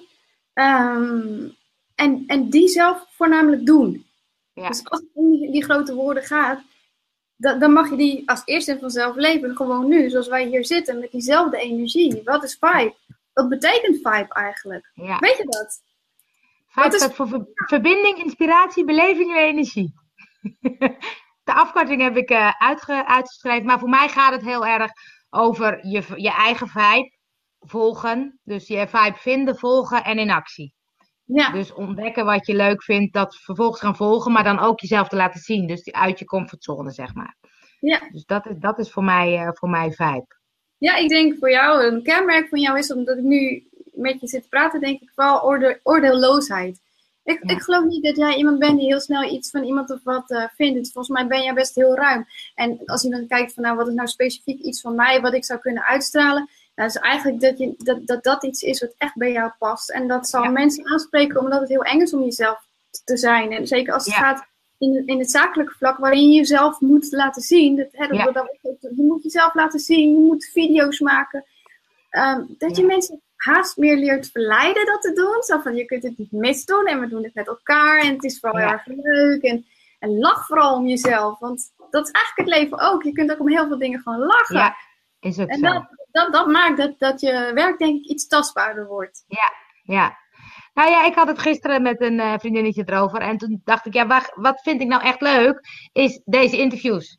Ehm, 0.53 1.47
en, 1.95 2.23
en 2.27 2.49
die 2.49 2.67
zelf 2.67 3.05
voornamelijk 3.09 3.65
doen. 3.65 4.05
Ja. 4.53 4.67
Dus 4.67 4.81
als 4.83 4.99
het 4.99 5.09
om 5.13 5.31
die, 5.31 5.51
die 5.51 5.63
grote 5.63 5.93
woorden 5.93 6.23
gaat, 6.23 6.61
dan 7.39 7.71
mag 7.73 7.89
je 7.89 7.95
die 7.95 8.29
als 8.29 8.41
eerste 8.45 8.77
vanzelf 8.79 9.15
leven. 9.15 9.55
Gewoon 9.55 9.87
nu, 9.87 10.09
zoals 10.09 10.27
wij 10.27 10.45
hier 10.45 10.65
zitten, 10.65 10.99
met 10.99 11.11
diezelfde 11.11 11.57
energie. 11.57 12.21
Wat 12.23 12.43
is 12.43 12.57
vibe? 12.59 12.95
Wat 13.33 13.49
betekent 13.49 13.95
vibe 13.95 14.27
eigenlijk? 14.33 14.91
ja. 14.93 15.17
Weet 15.19 15.37
je 15.37 15.43
dat? 15.45 15.81
Vibe 16.67 16.87
is- 16.87 16.95
staat 16.95 17.13
voor 17.15 17.27
ver- 17.27 17.47
verbinding, 17.53 18.17
inspiratie, 18.17 18.85
beleving 18.85 19.31
en 19.31 19.43
energie. 19.43 19.93
De 21.43 21.53
afkorting 21.55 22.01
heb 22.01 22.17
ik 22.17 22.29
eh, 22.29 22.51
uitge- 22.57 23.05
uitgeschreven, 23.05 23.65
maar 23.65 23.79
voor 23.79 23.89
mij 23.89 24.09
gaat 24.09 24.31
het 24.33 24.41
heel 24.41 24.65
erg 24.65 24.91
over 25.29 25.87
je, 25.87 26.03
je 26.15 26.31
eigen 26.31 26.67
vibe 26.67 27.17
volgen. 27.59 28.39
Dus 28.43 28.67
je 28.67 28.87
vibe 28.87 29.17
vinden, 29.17 29.57
volgen 29.57 30.03
en 30.03 30.19
in 30.19 30.29
actie. 30.31 30.73
Ja, 31.33 31.51
Dus 31.51 31.73
ontdekken 31.73 32.25
wat 32.25 32.45
je 32.47 32.55
leuk 32.55 32.83
vindt, 32.83 33.13
dat 33.13 33.35
vervolgens 33.35 33.79
gaan 33.81 33.95
volgen, 33.95 34.31
maar 34.31 34.43
dan 34.43 34.59
ook 34.59 34.79
jezelf 34.79 35.07
te 35.07 35.15
laten 35.15 35.39
zien. 35.39 35.67
Dus 35.67 35.91
uit 35.91 36.19
je 36.19 36.25
comfortzone, 36.25 36.91
zeg 36.91 37.13
maar. 37.13 37.35
ja. 37.79 37.99
Dus 38.11 38.25
dat 38.25 38.45
is, 38.45 38.55
dat 38.59 38.79
is 38.79 38.91
voor, 38.91 39.03
mij, 39.03 39.35
eh, 39.37 39.49
voor 39.53 39.69
mij 39.69 39.91
vibe. 39.91 40.37
ja, 40.77 40.95
ik 40.95 41.09
denk 41.09 41.37
voor 41.37 41.51
jou, 41.51 41.83
een 41.85 42.03
kenmerk 42.03 42.47
van 42.47 42.59
jou 42.59 42.77
is, 42.77 42.93
omdat 42.93 43.17
ik 43.17 43.23
nu 43.23 43.67
met 43.93 44.21
je 44.21 44.27
zit 44.27 44.41
te 44.43 44.49
praten, 44.49 44.79
denk 44.81 45.01
ik 45.01 45.11
vooral 45.15 45.43
oorde- 45.43 45.79
oordeelloosheid. 45.83 46.79
Ik, 47.23 47.39
Ja. 47.43 47.53
ik 47.55 47.61
geloof 47.61 47.83
niet 47.85 48.03
dat 48.03 48.15
jij 48.17 48.35
iemand 48.35 48.59
bent 48.59 48.77
die 48.77 48.87
heel 48.87 48.99
snel 48.99 49.23
iets 49.33 49.49
van 49.49 49.63
iemand 49.63 49.89
of 49.91 49.99
wat 50.03 50.29
eh, 50.31 50.43
vindt. 50.55 50.91
Volgens 50.91 51.17
mij 51.19 51.27
ben 51.27 51.43
jij 51.43 51.53
best 51.53 51.75
heel 51.75 51.95
ruim. 51.95 52.25
En 52.55 52.81
als 52.85 53.01
je 53.01 53.09
dan 53.09 53.27
kijkt 53.27 53.53
van 53.53 53.63
nou, 53.63 53.75
wat 53.75 53.87
is 53.87 53.93
nou 53.93 54.07
specifiek 54.07 54.59
iets 54.61 54.81
van 54.81 54.95
mij 54.95 55.21
wat 55.21 55.33
ik 55.33 55.45
zou 55.45 55.59
kunnen 55.59 55.83
uitstralen. 55.83 56.49
Nou, 56.79 56.91
is 56.91 56.97
eigenlijk 56.97 57.41
dat, 57.41 57.57
je, 57.57 57.73
dat, 57.77 58.07
dat 58.07 58.23
dat 58.23 58.43
iets 58.43 58.61
is 58.61 58.79
wat 58.81 58.93
echt 58.97 59.15
bij 59.15 59.31
jou 59.31 59.51
past. 59.59 59.89
En 59.91 60.07
dat 60.07 60.27
zal 60.27 60.43
Ja. 60.43 60.49
mensen 60.49 60.87
aanspreken 60.87 61.39
omdat 61.39 61.59
het 61.59 61.69
heel 61.69 61.83
eng 61.83 62.01
is 62.01 62.13
om 62.13 62.23
jezelf 62.23 62.59
te 63.05 63.17
zijn. 63.17 63.51
En 63.51 63.67
zeker 63.67 63.93
als 63.93 64.05
het 64.05 64.13
Ja. 64.13 64.19
gaat 64.19 64.45
in, 64.77 65.03
in 65.05 65.19
het 65.19 65.31
zakelijke 65.31 65.73
vlak 65.77 65.97
waarin 65.97 66.29
je 66.29 66.35
jezelf 66.37 66.79
moet 66.79 67.11
laten 67.11 67.41
zien. 67.41 67.75
Dat, 67.75 67.87
hè, 67.91 68.07
dat, 68.07 68.17
Ja. 68.17 68.23
dat- 68.25 68.33
dat- 68.61 68.77
je 68.79 69.03
moet 69.03 69.23
jezelf 69.23 69.53
laten 69.53 69.79
zien, 69.79 70.13
je 70.13 70.19
moet 70.19 70.45
video's 70.53 70.99
maken. 70.99 71.45
Ehm, 72.09 72.41
dat 72.57 72.77
je 72.77 72.85
mensen 72.85 73.21
haast 73.35 73.77
meer 73.77 73.95
leert 73.97 74.29
verleiden 74.31 74.85
dat 74.85 75.01
te 75.01 75.13
doen. 75.13 75.43
Zo 75.43 75.59
van, 75.59 75.75
je 75.75 75.85
kunt 75.85 76.03
het 76.03 76.17
niet 76.17 76.31
misdoen 76.31 76.85
en 76.85 76.99
we 76.99 77.07
doen 77.07 77.23
het 77.23 77.33
met 77.33 77.47
elkaar 77.47 77.99
en 77.99 78.13
het 78.13 78.23
is 78.23 78.39
vooral 78.39 78.59
heel 78.59 78.69
erg 78.71 78.85
leuk. 78.85 79.41
En, 79.41 79.65
en 79.99 80.17
lach 80.19 80.45
vooral 80.45 80.75
om 80.75 80.87
jezelf, 80.87 81.39
want 81.39 81.71
dat 81.89 82.05
is 82.07 82.11
eigenlijk 82.11 82.49
het 82.49 82.59
leven 82.59 82.79
ook. 82.79 83.03
Je 83.03 83.11
kunt 83.11 83.31
ook 83.31 83.39
om 83.39 83.49
heel 83.49 83.67
veel 83.67 83.77
dingen 83.77 83.99
gewoon 84.01 84.19
lachen. 84.19 84.55
Ja, 84.55 84.75
is 85.19 85.39
ook 85.39 85.47
en 85.47 85.59
zo. 85.59 85.65
dat, 85.73 85.83
dat, 86.11 86.47
maakt 86.47 86.77
dat, 86.77 86.99
dat 86.99 87.21
je 87.21 87.51
werk 87.53 87.77
denk 87.77 88.03
ik 88.03 88.09
iets 88.09 88.27
tastbaarder 88.27 88.87
wordt. 88.87 89.23
Ja. 89.83 90.17
Nou 90.73 90.89
ja, 90.89 91.05
ik 91.05 91.15
had 91.15 91.27
het 91.27 91.39
gisteren 91.39 91.81
met 91.81 92.01
een 92.01 92.19
eh, 92.19 92.33
vriendinnetje 92.37 92.83
erover. 92.85 93.21
En 93.21 93.37
toen 93.37 93.61
dacht 93.63 93.85
ik, 93.85 93.93
ja, 93.93 94.23
wat 94.35 94.61
vind 94.61 94.81
ik 94.81 94.87
nou 94.87 95.03
echt 95.03 95.21
leuk? 95.21 95.59
Is 95.91 96.21
deze 96.25 96.57
interviews. 96.57 97.17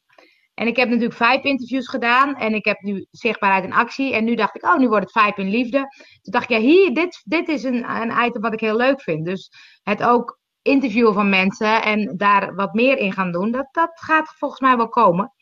En 0.54 0.66
ik 0.66 0.76
heb 0.76 0.88
natuurlijk 0.88 1.16
vijf 1.16 1.42
interviews 1.42 1.88
gedaan. 1.88 2.36
En 2.36 2.54
ik 2.54 2.64
heb 2.64 2.80
nu 2.80 3.06
zichtbaarheid 3.10 3.64
in 3.64 3.72
actie. 3.72 4.14
En 4.14 4.24
nu 4.24 4.34
dacht 4.34 4.56
ik, 4.56 4.64
oh, 4.64 4.76
nu 4.76 4.88
wordt 4.88 5.04
het 5.04 5.22
vijf 5.22 5.36
in 5.36 5.48
liefde. 5.48 5.78
Toen 6.22 6.32
dacht 6.32 6.44
ik, 6.44 6.50
ja, 6.50 6.58
hier, 6.58 6.94
dit, 6.94 7.22
dit 7.24 7.48
is 7.48 7.64
een, 7.64 7.90
een 7.90 8.24
item 8.24 8.40
wat 8.40 8.52
ik 8.52 8.60
heel 8.60 8.76
leuk 8.76 9.02
vind. 9.02 9.24
Dus 9.24 9.50
het 9.82 10.02
ook 10.02 10.38
interviewen 10.62 11.14
van 11.14 11.28
mensen 11.28 11.82
en 11.82 12.16
daar 12.16 12.54
wat 12.54 12.74
meer 12.74 12.98
in 12.98 13.12
gaan 13.12 13.32
doen, 13.32 13.50
dat, 13.50 13.68
dat 13.72 13.90
gaat 13.94 14.34
volgens 14.38 14.60
mij 14.60 14.76
wel 14.76 14.88
komen. 14.88 15.32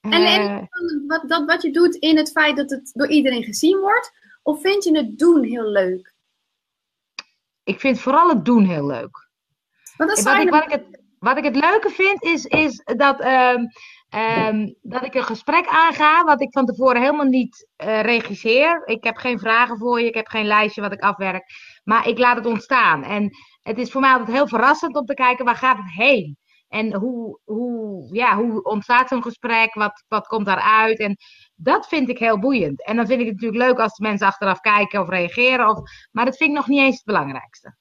En, 0.00 0.12
Eh, 0.12 0.56
en 0.56 1.04
wat, 1.06 1.28
dat, 1.28 1.46
wat 1.46 1.62
je 1.62 1.70
doet 1.70 1.94
in 1.94 2.16
het 2.16 2.30
feit 2.30 2.56
dat 2.56 2.70
het 2.70 2.90
door 2.94 3.08
iedereen 3.08 3.44
gezien 3.44 3.78
wordt, 3.78 4.12
of 4.42 4.60
vind 4.60 4.84
je 4.84 4.96
het 4.96 5.18
doen 5.18 5.44
heel 5.44 5.70
leuk? 5.70 6.16
ik 7.68 7.80
vind 7.80 8.00
vooral 8.00 8.28
het 8.28 8.44
doen 8.44 8.64
heel 8.64 8.86
leuk. 8.86 9.28
Want 9.96 10.10
dat 10.10 10.22
Wat 10.22 10.32
zijn 10.34 10.46
ik, 10.46 10.50
wat, 10.50 10.64
ik 10.64 10.70
het, 10.70 11.00
wat 11.18 11.36
ik 11.36 11.44
het 11.44 11.56
leuke 11.56 11.90
vind, 11.90 12.22
is, 12.22 12.44
is 12.44 12.82
dat, 12.96 13.20
ehm, 13.20 13.64
ehm, 14.08 14.68
dat 14.82 15.04
ik 15.04 15.14
een 15.14 15.24
gesprek 15.24 15.66
aanga, 15.66 16.24
wat 16.24 16.40
ik 16.40 16.52
van 16.52 16.66
tevoren 16.66 17.00
helemaal 17.00 17.24
niet 17.24 17.68
eh, 17.76 18.00
regisseer. 18.00 18.82
Ik 18.84 19.04
heb 19.04 19.16
geen 19.16 19.38
vragen 19.38 19.78
voor 19.78 20.00
je, 20.00 20.06
ik 20.06 20.14
heb 20.14 20.26
geen 20.26 20.46
lijstje 20.46 20.80
wat 20.80 20.92
ik 20.92 21.00
afwerk, 21.00 21.44
maar 21.84 22.08
ik 22.08 22.18
laat 22.18 22.36
het 22.36 22.46
ontstaan. 22.46 23.04
En 23.04 23.30
het 23.62 23.78
is 23.78 23.90
voor 23.90 24.00
mij 24.00 24.12
altijd 24.12 24.36
heel 24.36 24.48
verrassend 24.48 24.96
om 24.96 25.04
te 25.04 25.14
kijken, 25.14 25.44
waar 25.44 25.56
gaat 25.56 25.76
het 25.76 25.92
heen? 25.92 26.36
En 26.68 26.94
hoe, 26.94 27.38
hoe, 27.44 28.14
ja, 28.14 28.36
hoe 28.36 28.62
ontstaat 28.62 29.08
zo'n 29.08 29.22
gesprek? 29.22 29.74
Wat, 29.74 30.04
wat 30.08 30.26
komt 30.26 30.46
daaruit? 30.46 30.98
En 30.98 31.16
dat 31.54 31.88
vind 31.88 32.08
ik 32.08 32.18
heel 32.18 32.38
boeiend. 32.38 32.84
En 32.84 32.96
dan 32.96 33.06
vind 33.06 33.20
ik 33.20 33.26
het 33.26 33.34
natuurlijk 33.34 33.62
leuk 33.62 33.78
als 33.78 33.96
de 33.96 34.02
mensen 34.02 34.26
achteraf 34.26 34.60
kijken 34.60 35.00
of 35.00 35.08
reageren. 35.08 35.68
Of, 35.68 35.78
maar 36.12 36.24
dat 36.24 36.36
vind 36.36 36.50
ik 36.50 36.56
nog 36.56 36.66
niet 36.66 36.80
eens 36.80 36.96
het 36.96 37.04
belangrijkste. 37.04 37.76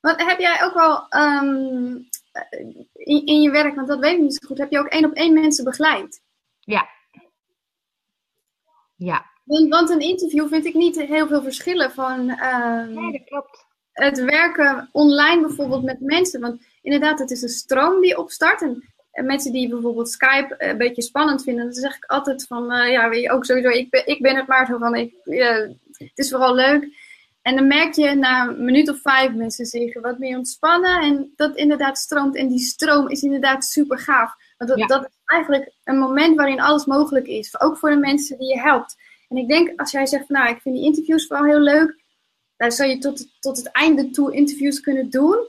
Want 0.00 0.24
heb 0.24 0.38
jij 0.38 0.64
ook 0.64 0.74
wel 0.74 1.08
ehm, 1.08 1.96
in, 2.92 3.26
in 3.26 3.40
je 3.40 3.50
werk, 3.50 3.74
want 3.74 3.88
dat 3.88 3.98
weet 3.98 4.12
ik 4.12 4.20
niet 4.20 4.34
zo 4.34 4.46
goed, 4.46 4.58
heb 4.58 4.70
je 4.70 4.78
ook 4.78 4.86
één 4.86 5.04
op 5.04 5.12
één 5.12 5.34
mensen 5.34 5.64
begeleid? 5.64 6.22
Ja. 6.60 6.88
Ja. 8.96 9.26
Want 9.44 9.90
een 9.90 10.00
interview 10.00 10.48
vind 10.48 10.64
ik 10.64 10.74
niet 10.74 11.00
heel 11.00 11.26
veel 11.26 11.42
verschillen 11.42 11.90
van 11.92 12.30
ehm, 12.30 12.94
nee, 12.94 13.12
dat 13.12 13.24
klopt. 13.24 13.66
het 13.92 14.24
werken 14.24 14.88
online 14.92 15.46
bijvoorbeeld 15.46 15.82
met 15.82 16.00
mensen. 16.00 16.40
Want 16.40 16.66
inderdaad, 16.86 17.18
het 17.18 17.30
is 17.30 17.42
een 17.42 17.48
stroom 17.48 18.00
die 18.00 18.18
opstart. 18.18 18.62
En, 18.62 18.92
en 19.12 19.26
mensen 19.26 19.52
die 19.52 19.68
bijvoorbeeld 19.68 20.10
Skype 20.10 20.54
een 20.58 20.78
beetje 20.78 21.02
spannend 21.02 21.42
vinden, 21.42 21.64
dan 21.64 21.72
zeg 21.72 21.96
ik 21.96 22.04
altijd 22.04 22.46
van, 22.46 22.72
eh, 22.72 22.90
ja, 22.90 23.08
weet 23.08 23.22
je, 23.22 23.30
ook 23.30 23.44
sowieso, 23.44 23.68
ik 23.68 23.90
ben, 23.90 24.06
ik 24.06 24.22
ben 24.22 24.36
het 24.36 24.46
maar 24.46 24.66
zo 24.66 24.78
van, 24.78 24.94
ik, 24.94 25.14
eh, 25.24 25.68
het 25.92 26.18
is 26.18 26.30
vooral 26.30 26.54
leuk. 26.54 26.88
En 27.42 27.56
dan 27.56 27.66
merk 27.66 27.94
je 27.94 28.14
na 28.14 28.48
een 28.48 28.64
minuut 28.64 28.90
of 28.90 29.00
vijf 29.00 29.32
mensen 29.34 29.66
zich 29.66 30.00
wat 30.00 30.18
meer 30.18 30.36
ontspannen 30.36 31.00
en 31.00 31.32
dat 31.36 31.56
inderdaad 31.56 31.98
stroomt. 31.98 32.36
En 32.36 32.48
die 32.48 32.58
stroom 32.58 33.08
is 33.08 33.22
inderdaad 33.22 33.64
super 33.64 33.98
gaaf. 33.98 34.34
Want 34.58 34.70
dat, 34.70 34.78
Ja. 34.78 34.86
dat 34.86 35.02
is 35.02 35.16
eigenlijk 35.24 35.72
een 35.84 35.98
moment 35.98 36.36
waarin 36.36 36.60
alles 36.60 36.84
mogelijk 36.84 37.26
is. 37.26 37.60
Ook 37.60 37.78
voor 37.78 37.90
de 37.90 37.96
mensen 37.96 38.38
die 38.38 38.48
je 38.48 38.60
helpt. 38.60 38.96
En 39.28 39.36
ik 39.36 39.48
denk, 39.48 39.80
als 39.80 39.90
jij 39.90 40.06
zegt, 40.06 40.26
van, 40.26 40.36
nou, 40.36 40.48
ik 40.54 40.60
vind 40.60 40.74
die 40.74 40.84
interviews 40.84 41.26
vooral 41.26 41.46
heel 41.46 41.60
leuk. 41.60 42.00
Dan 42.56 42.72
zou 42.72 42.88
je 42.90 42.98
tot, 42.98 43.26
tot 43.40 43.56
het 43.56 43.70
einde 43.70 44.10
toe 44.10 44.32
interviews 44.34 44.80
kunnen 44.80 45.10
doen. 45.10 45.48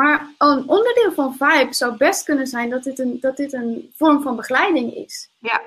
Maar 0.00 0.34
een 0.38 0.68
onderdeel 0.68 1.12
van 1.12 1.34
Vibe 1.34 1.74
zou 1.74 1.96
best 1.96 2.24
kunnen 2.24 2.46
zijn 2.46 2.70
dat 2.70 2.82
dit 2.84 2.98
een, 2.98 3.20
dat 3.20 3.36
dit 3.36 3.52
een 3.52 3.92
vorm 3.96 4.22
van 4.22 4.36
begeleiding 4.36 4.94
is. 4.94 5.30
Ja. 5.38 5.62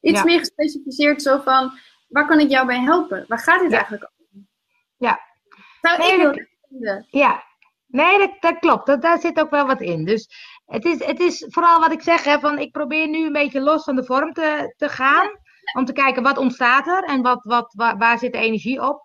Iets 0.00 0.18
Ja. 0.18 0.24
meer 0.24 0.38
gespecificeerd 0.38 1.22
zo 1.22 1.38
van, 1.38 1.78
waar 2.08 2.26
kan 2.26 2.40
ik 2.40 2.50
jou 2.50 2.66
bij 2.66 2.80
helpen? 2.80 3.24
Waar 3.28 3.38
gaat 3.38 3.60
dit 3.60 3.70
Ja. 3.70 3.76
eigenlijk 3.76 4.10
over? 4.12 4.46
Ja. 4.96 5.20
Zou 5.80 5.98
Nee, 5.98 6.12
ik 6.16 6.22
dat- 6.22 6.46
vinden. 6.68 7.06
Ja, 7.10 7.42
nee, 7.86 8.18
dat, 8.18 8.30
dat 8.40 8.58
klopt. 8.58 8.86
Dat, 8.86 9.02
daar 9.02 9.20
zit 9.20 9.40
ook 9.40 9.50
wel 9.50 9.66
wat 9.66 9.80
in. 9.80 10.04
Dus 10.04 10.28
het 10.66 10.84
is, 10.84 11.04
het 11.04 11.20
is 11.20 11.46
vooral 11.48 11.80
wat 11.80 11.92
ik 11.92 12.02
zeg, 12.02 12.24
hè, 12.24 12.38
van 12.38 12.58
ik 12.58 12.72
probeer 12.72 13.08
nu 13.08 13.26
een 13.26 13.32
beetje 13.32 13.60
los 13.60 13.84
van 13.84 13.96
de 13.96 14.04
vorm 14.04 14.32
te, 14.32 14.74
te 14.76 14.88
gaan. 14.88 15.30
Om 15.76 15.84
te 15.84 15.92
kijken 15.92 16.22
wat 16.22 16.38
ontstaat 16.38 16.86
er 16.86 17.04
en 17.04 17.22
wat, 17.22 17.40
wat, 17.44 17.72
waar, 17.76 17.96
waar 17.98 18.18
zit 18.18 18.32
de 18.32 18.38
energie 18.38 18.82
op. 18.88 19.02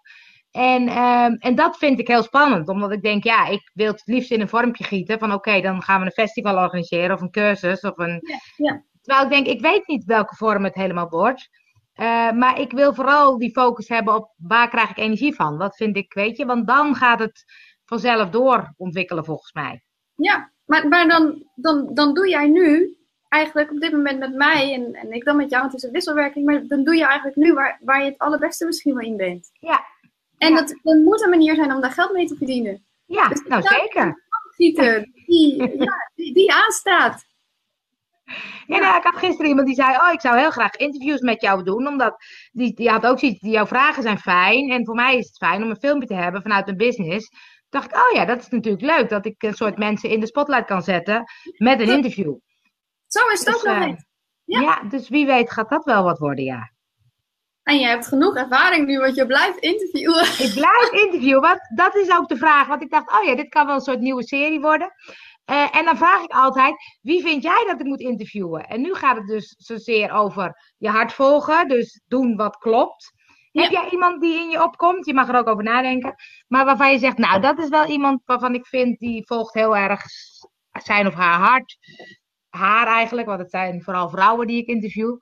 En, 0.55 0.87
ehm, 0.87 1.35
en 1.39 1.55
dat 1.55 1.77
vind 1.77 1.99
ik 1.99 2.07
heel 2.07 2.23
spannend, 2.23 2.67
omdat 2.67 2.91
ik 2.91 3.01
denk, 3.01 3.23
ja, 3.23 3.47
ik 3.47 3.71
wil 3.73 3.91
het 3.91 4.01
liefst 4.05 4.31
in 4.31 4.41
een 4.41 4.49
vormpje 4.49 4.83
gieten. 4.83 5.19
Van 5.19 5.33
oké, 5.33 5.61
dan 5.61 5.81
gaan 5.81 5.99
we 5.99 6.05
een 6.05 6.11
festival 6.11 6.57
organiseren 6.57 7.15
of 7.15 7.21
een 7.21 7.31
cursus. 7.31 7.79
Of 7.79 7.97
een... 7.97 8.19
Ja, 8.21 8.39
ja. 8.55 8.83
Terwijl 9.01 9.25
ik 9.25 9.31
denk, 9.31 9.47
ik 9.47 9.61
weet 9.61 9.87
niet 9.87 10.03
welke 10.03 10.35
vorm 10.35 10.63
het 10.63 10.75
helemaal 10.75 11.09
wordt. 11.09 11.49
Eh, 11.93 12.31
maar 12.31 12.59
ik 12.59 12.71
wil 12.71 12.93
vooral 12.93 13.37
die 13.37 13.51
focus 13.51 13.87
hebben 13.87 14.15
op 14.15 14.33
waar 14.37 14.69
krijg 14.69 14.89
ik 14.89 14.97
energie 14.97 15.35
van. 15.35 15.59
Dat 15.59 15.75
vind 15.75 15.97
ik, 15.97 16.13
weet 16.13 16.37
je, 16.37 16.45
want 16.45 16.67
dan 16.67 16.95
gaat 16.95 17.19
het 17.19 17.43
vanzelf 17.85 18.29
doorontwikkelen 18.29 19.25
volgens 19.25 19.53
mij. 19.53 19.83
Ja, 20.15 20.51
maar, 20.65 20.87
maar 20.87 21.07
dan, 21.07 21.43
dan, 21.55 21.93
dan 21.93 22.13
doe 22.13 22.29
jij 22.29 22.47
nu 22.47 22.97
eigenlijk 23.29 23.71
op 23.71 23.79
dit 23.79 23.91
moment 23.91 24.19
met 24.19 24.33
mij 24.33 24.73
en, 24.73 24.93
en 24.93 25.11
ik 25.11 25.25
dan 25.25 25.35
met 25.35 25.49
jou, 25.49 25.63
het 25.63 25.73
is 25.73 25.83
een 25.83 25.91
wisselwerking, 25.91 26.45
maar 26.45 26.67
dan 26.67 26.83
doe 26.83 26.95
je 26.95 27.05
eigenlijk 27.05 27.35
nu 27.35 27.53
waar, 27.53 27.79
waar 27.83 28.03
je 28.03 28.09
het 28.09 28.17
allerbeste 28.17 28.65
misschien 28.65 28.93
wel 28.95 29.05
in 29.05 29.17
bent. 29.17 29.49
Ja. 29.59 29.93
En 30.45 30.51
Ja. 30.53 30.59
dat, 30.59 30.75
dat 30.83 30.95
moet 30.97 31.21
een 31.23 31.29
manier 31.29 31.55
zijn 31.55 31.73
om 31.73 31.81
daar 31.81 31.91
geld 31.91 32.13
mee 32.13 32.25
te 32.25 32.35
verdienen. 32.35 32.85
Ja, 33.05 33.27
Dus 33.27 33.41
nou 33.47 33.61
zeker. 33.61 34.23
Die, 34.55 34.75
ja, 35.83 36.11
die, 36.15 36.33
die 36.33 36.53
aanstaat. 36.53 37.25
Ja, 38.67 38.79
nou, 38.79 38.97
ik 38.97 39.03
had 39.03 39.15
gisteren 39.15 39.47
iemand 39.47 39.67
die 39.67 39.75
zei, 39.75 39.95
oh, 39.95 40.11
ik 40.11 40.21
zou 40.21 40.37
heel 40.37 40.51
graag 40.51 40.75
interviews 40.75 41.19
met 41.19 41.41
jou 41.41 41.63
doen, 41.63 41.87
omdat 41.87 42.15
die, 42.51 42.73
die 42.73 42.89
had 42.89 43.05
ook 43.05 43.19
zoiets, 43.19 43.39
jouw 43.41 43.65
vragen 43.65 44.03
zijn 44.03 44.19
fijn 44.19 44.71
en 44.71 44.85
voor 44.85 44.95
mij 44.95 45.17
is 45.17 45.27
het 45.27 45.37
fijn 45.37 45.63
om 45.63 45.69
een 45.69 45.79
filmpje 45.79 46.07
te 46.07 46.13
hebben 46.13 46.41
vanuit 46.41 46.67
een 46.67 46.77
business. 46.77 47.29
Toen 47.29 47.39
dacht 47.69 47.85
ik, 47.85 47.95
oh 47.95 48.11
ja, 48.13 48.25
dat 48.25 48.41
is 48.41 48.49
natuurlijk 48.49 48.83
leuk, 48.83 49.09
dat 49.09 49.25
ik 49.25 49.43
een 49.43 49.53
soort 49.53 49.77
mensen 49.77 50.09
in 50.09 50.19
de 50.19 50.27
spotlight 50.27 50.65
kan 50.65 50.81
zetten 50.81 51.23
met 51.57 51.79
een 51.79 51.89
interview. 51.89 52.35
Zo 53.07 53.27
is 53.27 53.39
het 53.39 53.47
Dus, 53.47 53.55
ook 53.55 53.63
nog 53.63 53.75
eh, 53.75 53.85
net. 53.85 54.05
Ja. 54.43 54.59
Ja. 54.61 54.83
dus 54.89 55.09
wie 55.09 55.25
weet 55.25 55.51
gaat 55.51 55.69
dat 55.69 55.83
wel 55.83 56.03
wat 56.03 56.19
worden, 56.19 56.45
ja. 56.45 56.71
En 57.65 57.79
je 57.79 57.85
hebt 57.85 58.07
genoeg 58.07 58.35
ervaring 58.35 58.87
nu, 58.87 58.99
want 58.99 59.15
je 59.15 59.25
blijft 59.25 59.57
interviewen. 59.59 60.21
Ik 60.45 60.51
blijf 60.53 60.89
interviewen, 60.91 61.41
want 61.41 61.59
dat 61.75 61.95
is 61.95 62.11
ook 62.11 62.27
de 62.27 62.37
vraag. 62.37 62.67
Want 62.67 62.81
ik 62.81 62.89
dacht, 62.89 63.11
oh 63.11 63.23
ja, 63.23 63.35
dit 63.35 63.49
kan 63.49 63.65
wel 63.65 63.75
een 63.75 63.81
soort 63.81 63.99
nieuwe 63.99 64.23
serie 64.23 64.61
worden. 64.61 64.91
Eh, 65.45 65.75
en 65.75 65.85
dan 65.85 65.97
vraag 65.97 66.23
ik 66.23 66.31
altijd, 66.31 66.75
wie 67.01 67.21
vind 67.21 67.43
jij 67.43 67.63
dat 67.67 67.79
ik 67.79 67.85
moet 67.85 67.99
interviewen? 67.99 68.65
En 68.67 68.81
nu 68.81 68.93
gaat 68.93 69.17
het 69.17 69.27
dus 69.27 69.55
zozeer 69.57 70.11
over 70.11 70.73
je 70.77 70.89
hart 70.89 71.13
volgen, 71.13 71.67
dus 71.67 72.01
doen 72.07 72.35
wat 72.35 72.57
klopt. 72.57 73.13
Heb 73.51 73.71
jij 73.71 73.89
iemand 73.89 74.21
die 74.21 74.39
in 74.39 74.49
je 74.49 74.63
opkomt? 74.63 75.05
Je 75.05 75.13
mag 75.13 75.29
er 75.29 75.37
ook 75.37 75.47
over 75.47 75.63
nadenken. 75.63 76.15
Maar 76.47 76.65
waarvan 76.65 76.91
je 76.91 76.99
zegt, 76.99 77.17
nou, 77.17 77.41
dat 77.41 77.59
is 77.59 77.69
wel 77.69 77.85
iemand 77.85 78.21
waarvan 78.25 78.53
ik 78.53 78.65
vind, 78.65 78.99
die 78.99 79.25
volgt 79.25 79.53
heel 79.53 79.77
erg 79.77 80.03
zijn 80.83 81.07
of 81.07 81.13
haar 81.13 81.39
hart. 81.39 81.77
Haar 82.49 82.87
eigenlijk, 82.87 83.27
want 83.27 83.39
het 83.39 83.49
zijn 83.49 83.83
vooral 83.83 84.09
vrouwen 84.09 84.47
die 84.47 84.61
ik 84.61 84.67
interview. 84.67 85.17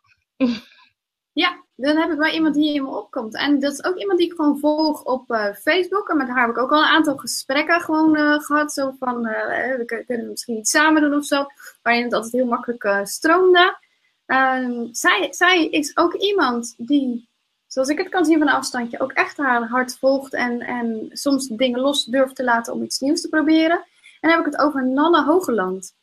Ja, 1.34 1.64
dan 1.76 1.98
heb 1.98 2.12
ik 2.12 2.18
wel 2.18 2.32
iemand 2.34 2.56
die 2.56 2.74
in 2.74 2.84
me 2.84 2.90
opkomt. 2.90 3.36
En 3.36 3.60
dat 3.60 3.72
is 3.74 3.84
ook 3.84 3.96
iemand 3.98 4.20
die 4.20 4.28
ik 4.28 4.34
gewoon 4.36 4.60
volg 4.60 5.04
op 5.04 5.32
eh, 5.32 5.54
Facebook. 5.54 6.10
En 6.10 6.18
met 6.18 6.28
haar 6.28 6.42
heb 6.42 6.50
ik 6.56 6.62
ook 6.62 6.72
al 6.72 6.82
een 6.82 6.88
aantal 6.88 7.18
gesprekken 7.18 7.82
gewoon 7.82 8.16
eh, 8.16 8.40
gehad. 8.40 8.74
Zo 8.74 8.96
van, 9.00 9.26
eh, 9.28 9.76
we 9.78 9.86
kun- 9.86 10.06
kunnen 10.06 10.30
misschien 10.30 10.58
iets 10.58 10.72
samen 10.72 11.02
doen 11.02 11.14
of 11.14 11.26
zo. 11.26 11.46
Waarin 11.82 12.04
het 12.04 12.14
altijd 12.14 12.32
heel 12.34 12.46
makkelijk 12.46 13.00
stroomde. 13.08 13.78
Ehm, 14.26 14.88
zij, 14.92 15.28
zij 15.34 15.66
is 15.68 15.98
ook 15.98 16.14
iemand 16.14 16.74
die, 16.78 17.30
zoals 17.68 17.90
ik 17.90 17.98
het 17.98 18.10
kan 18.10 18.26
zien 18.26 18.38
van 18.40 18.48
een 18.48 18.54
afstandje, 18.54 19.00
ook 19.00 19.12
echt 19.12 19.38
haar 19.38 19.68
hart 19.68 19.98
volgt. 19.98 20.34
En, 20.34 20.60
en 20.62 21.10
soms 21.12 21.48
dingen 21.48 21.80
los 21.80 22.06
durft 22.06 22.36
te 22.36 22.44
laten 22.44 22.74
om 22.74 22.84
iets 22.84 23.00
nieuws 23.00 23.22
te 23.22 23.30
proberen. 23.30 23.78
En 24.22 24.30
dan 24.30 24.32
heb 24.32 24.40
ik 24.40 24.52
het 24.52 24.62
over 24.62 24.88
Nanne 24.88 25.24
Hogeland. 25.24 25.94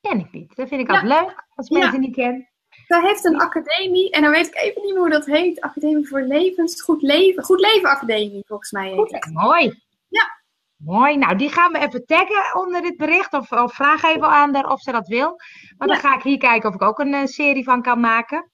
Ken 0.00 0.18
ik 0.18 0.32
niet. 0.32 0.56
Dat 0.56 0.68
vind 0.68 0.80
ik 0.80 0.90
Ja. 0.90 1.00
altijd 1.00 1.20
leuk, 1.20 1.44
als 1.54 1.68
Ja. 1.68 1.78
mensen 1.78 2.00
niet 2.00 2.14
kennen. 2.14 2.48
Zij 2.86 3.00
heeft 3.00 3.24
een 3.24 3.40
academie, 3.40 4.10
en 4.10 4.22
dan 4.22 4.30
weet 4.30 4.46
ik 4.46 4.56
even 4.56 4.82
niet 4.82 4.92
meer 4.92 5.00
hoe 5.00 5.10
dat 5.10 5.26
heet. 5.26 5.60
Academie 5.60 6.08
voor 6.08 6.20
Levens, 6.20 6.82
Goed 6.82 7.02
Leven. 7.02 7.42
Goed 7.44 7.60
Leven 7.60 7.88
Academie, 7.90 8.44
volgens 8.46 8.70
mij 8.70 8.90
heet 8.90 9.12
het. 9.12 9.30
Mooi. 9.32 9.82
Ja. 10.08 10.40
Mooi. 10.76 11.16
Nou, 11.16 11.36
die 11.36 11.50
gaan 11.52 11.72
we 11.72 11.78
even 11.78 12.06
taggen 12.06 12.60
onder 12.60 12.82
dit 12.82 12.96
bericht. 12.96 13.32
Of, 13.32 13.52
of 13.52 13.74
vraag 13.74 14.02
even 14.02 14.28
aan 14.28 14.54
haar 14.54 14.70
of 14.70 14.80
ze 14.80 14.92
dat 14.92 15.08
wil. 15.08 15.36
Want 15.76 15.90
dan 15.90 16.00
ga 16.00 16.14
ik 16.16 16.22
hier 16.22 16.38
kijken 16.38 16.68
of 16.68 16.74
ik 16.74 16.82
ook 16.82 16.98
een 16.98 17.14
eh, 17.14 17.24
serie 17.26 17.64
van 17.64 17.82
kan 17.82 18.00
maken. 18.00 18.50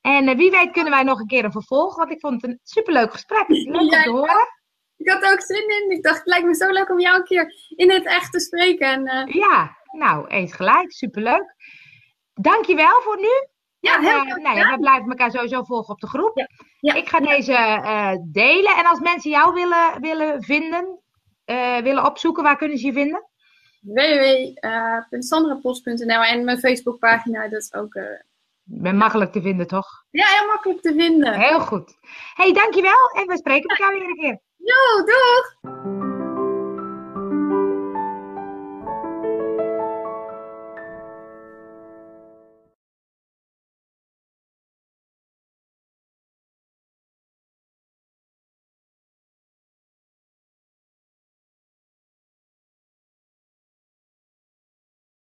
En 0.00 0.28
eh, 0.28 0.36
wie 0.36 0.50
weet 0.50 0.70
kunnen 0.70 0.92
wij 0.92 1.02
nog 1.02 1.20
een 1.20 1.26
keer 1.26 1.44
een 1.44 1.52
vervolg. 1.52 1.96
Want 1.96 2.10
ik 2.10 2.20
vond 2.20 2.42
het 2.42 2.50
een 2.50 2.60
superleuk 2.62 3.12
gesprek. 3.12 3.44
Leuk 3.48 3.80
om 3.80 3.90
Ja, 3.90 4.02
te 4.02 4.10
horen. 4.10 4.48
Ik 4.96 5.08
had 5.10 5.22
er 5.22 5.32
ook 5.32 5.40
zin 5.42 5.68
in. 5.68 5.90
Ik 5.90 6.02
dacht, 6.02 6.18
het 6.18 6.26
lijkt 6.26 6.46
me 6.46 6.54
zo 6.54 6.70
leuk 6.70 6.90
om 6.90 7.00
jou 7.00 7.16
een 7.16 7.24
keer 7.24 7.54
in 7.76 7.90
het 7.90 8.06
echt 8.06 8.32
te 8.32 8.40
spreken. 8.40 8.86
En, 8.88 9.06
eh, 9.06 9.34
Ja, 9.34 9.76
nou, 9.92 10.26
eens 10.26 10.52
gelijk. 10.52 10.92
Superleuk. 10.92 11.54
Dankjewel 12.34 13.00
voor 13.00 13.20
nu. 13.20 13.46
Ja, 13.82 13.96
En, 13.96 14.02
heel 14.02 14.18
eh, 14.18 14.36
nou 14.42 14.56
ja, 14.56 14.70
we 14.70 14.78
blijven 14.78 15.08
elkaar 15.08 15.30
sowieso 15.30 15.62
volgen 15.62 15.94
op 15.94 16.00
de 16.00 16.06
groep. 16.06 16.38
Ja, 16.38 16.48
ja, 16.80 16.94
ik 16.94 17.08
ga 17.08 17.20
deze 17.20 17.52
eh, 17.52 18.12
delen. 18.24 18.76
En 18.76 18.86
als 18.86 19.00
mensen 19.00 19.30
jou 19.30 19.54
willen, 19.54 20.00
willen 20.00 20.42
vinden, 20.42 21.00
eh, 21.44 21.78
willen 21.78 22.04
opzoeken, 22.04 22.42
waar 22.42 22.56
kunnen 22.56 22.78
ze 22.78 22.86
je 22.86 22.92
vinden? 22.92 23.26
www.sandrapost.nl 23.80 26.22
en 26.22 26.44
mijn 26.44 26.58
Facebookpagina, 26.58 27.48
dat 27.48 27.60
is 27.60 27.74
ook 27.74 27.94
eh, 27.94 28.04
ben 28.64 28.96
makkelijk 28.96 29.32
te 29.32 29.42
vinden, 29.42 29.66
toch? 29.66 30.04
ja, 30.10 30.26
heel 30.26 30.46
makkelijk 30.46 30.80
te 30.80 30.94
vinden. 30.96 31.40
Heel 31.40 31.60
goed. 31.60 31.94
hey, 32.34 32.52
dankjewel. 32.52 33.10
En 33.14 33.26
we 33.26 33.36
spreken 33.36 33.68
elkaar 33.68 33.92
weer 33.92 34.08
een 34.08 34.16
keer. 34.16 34.40
Jo, 34.56 35.04
doeg! 35.04 35.56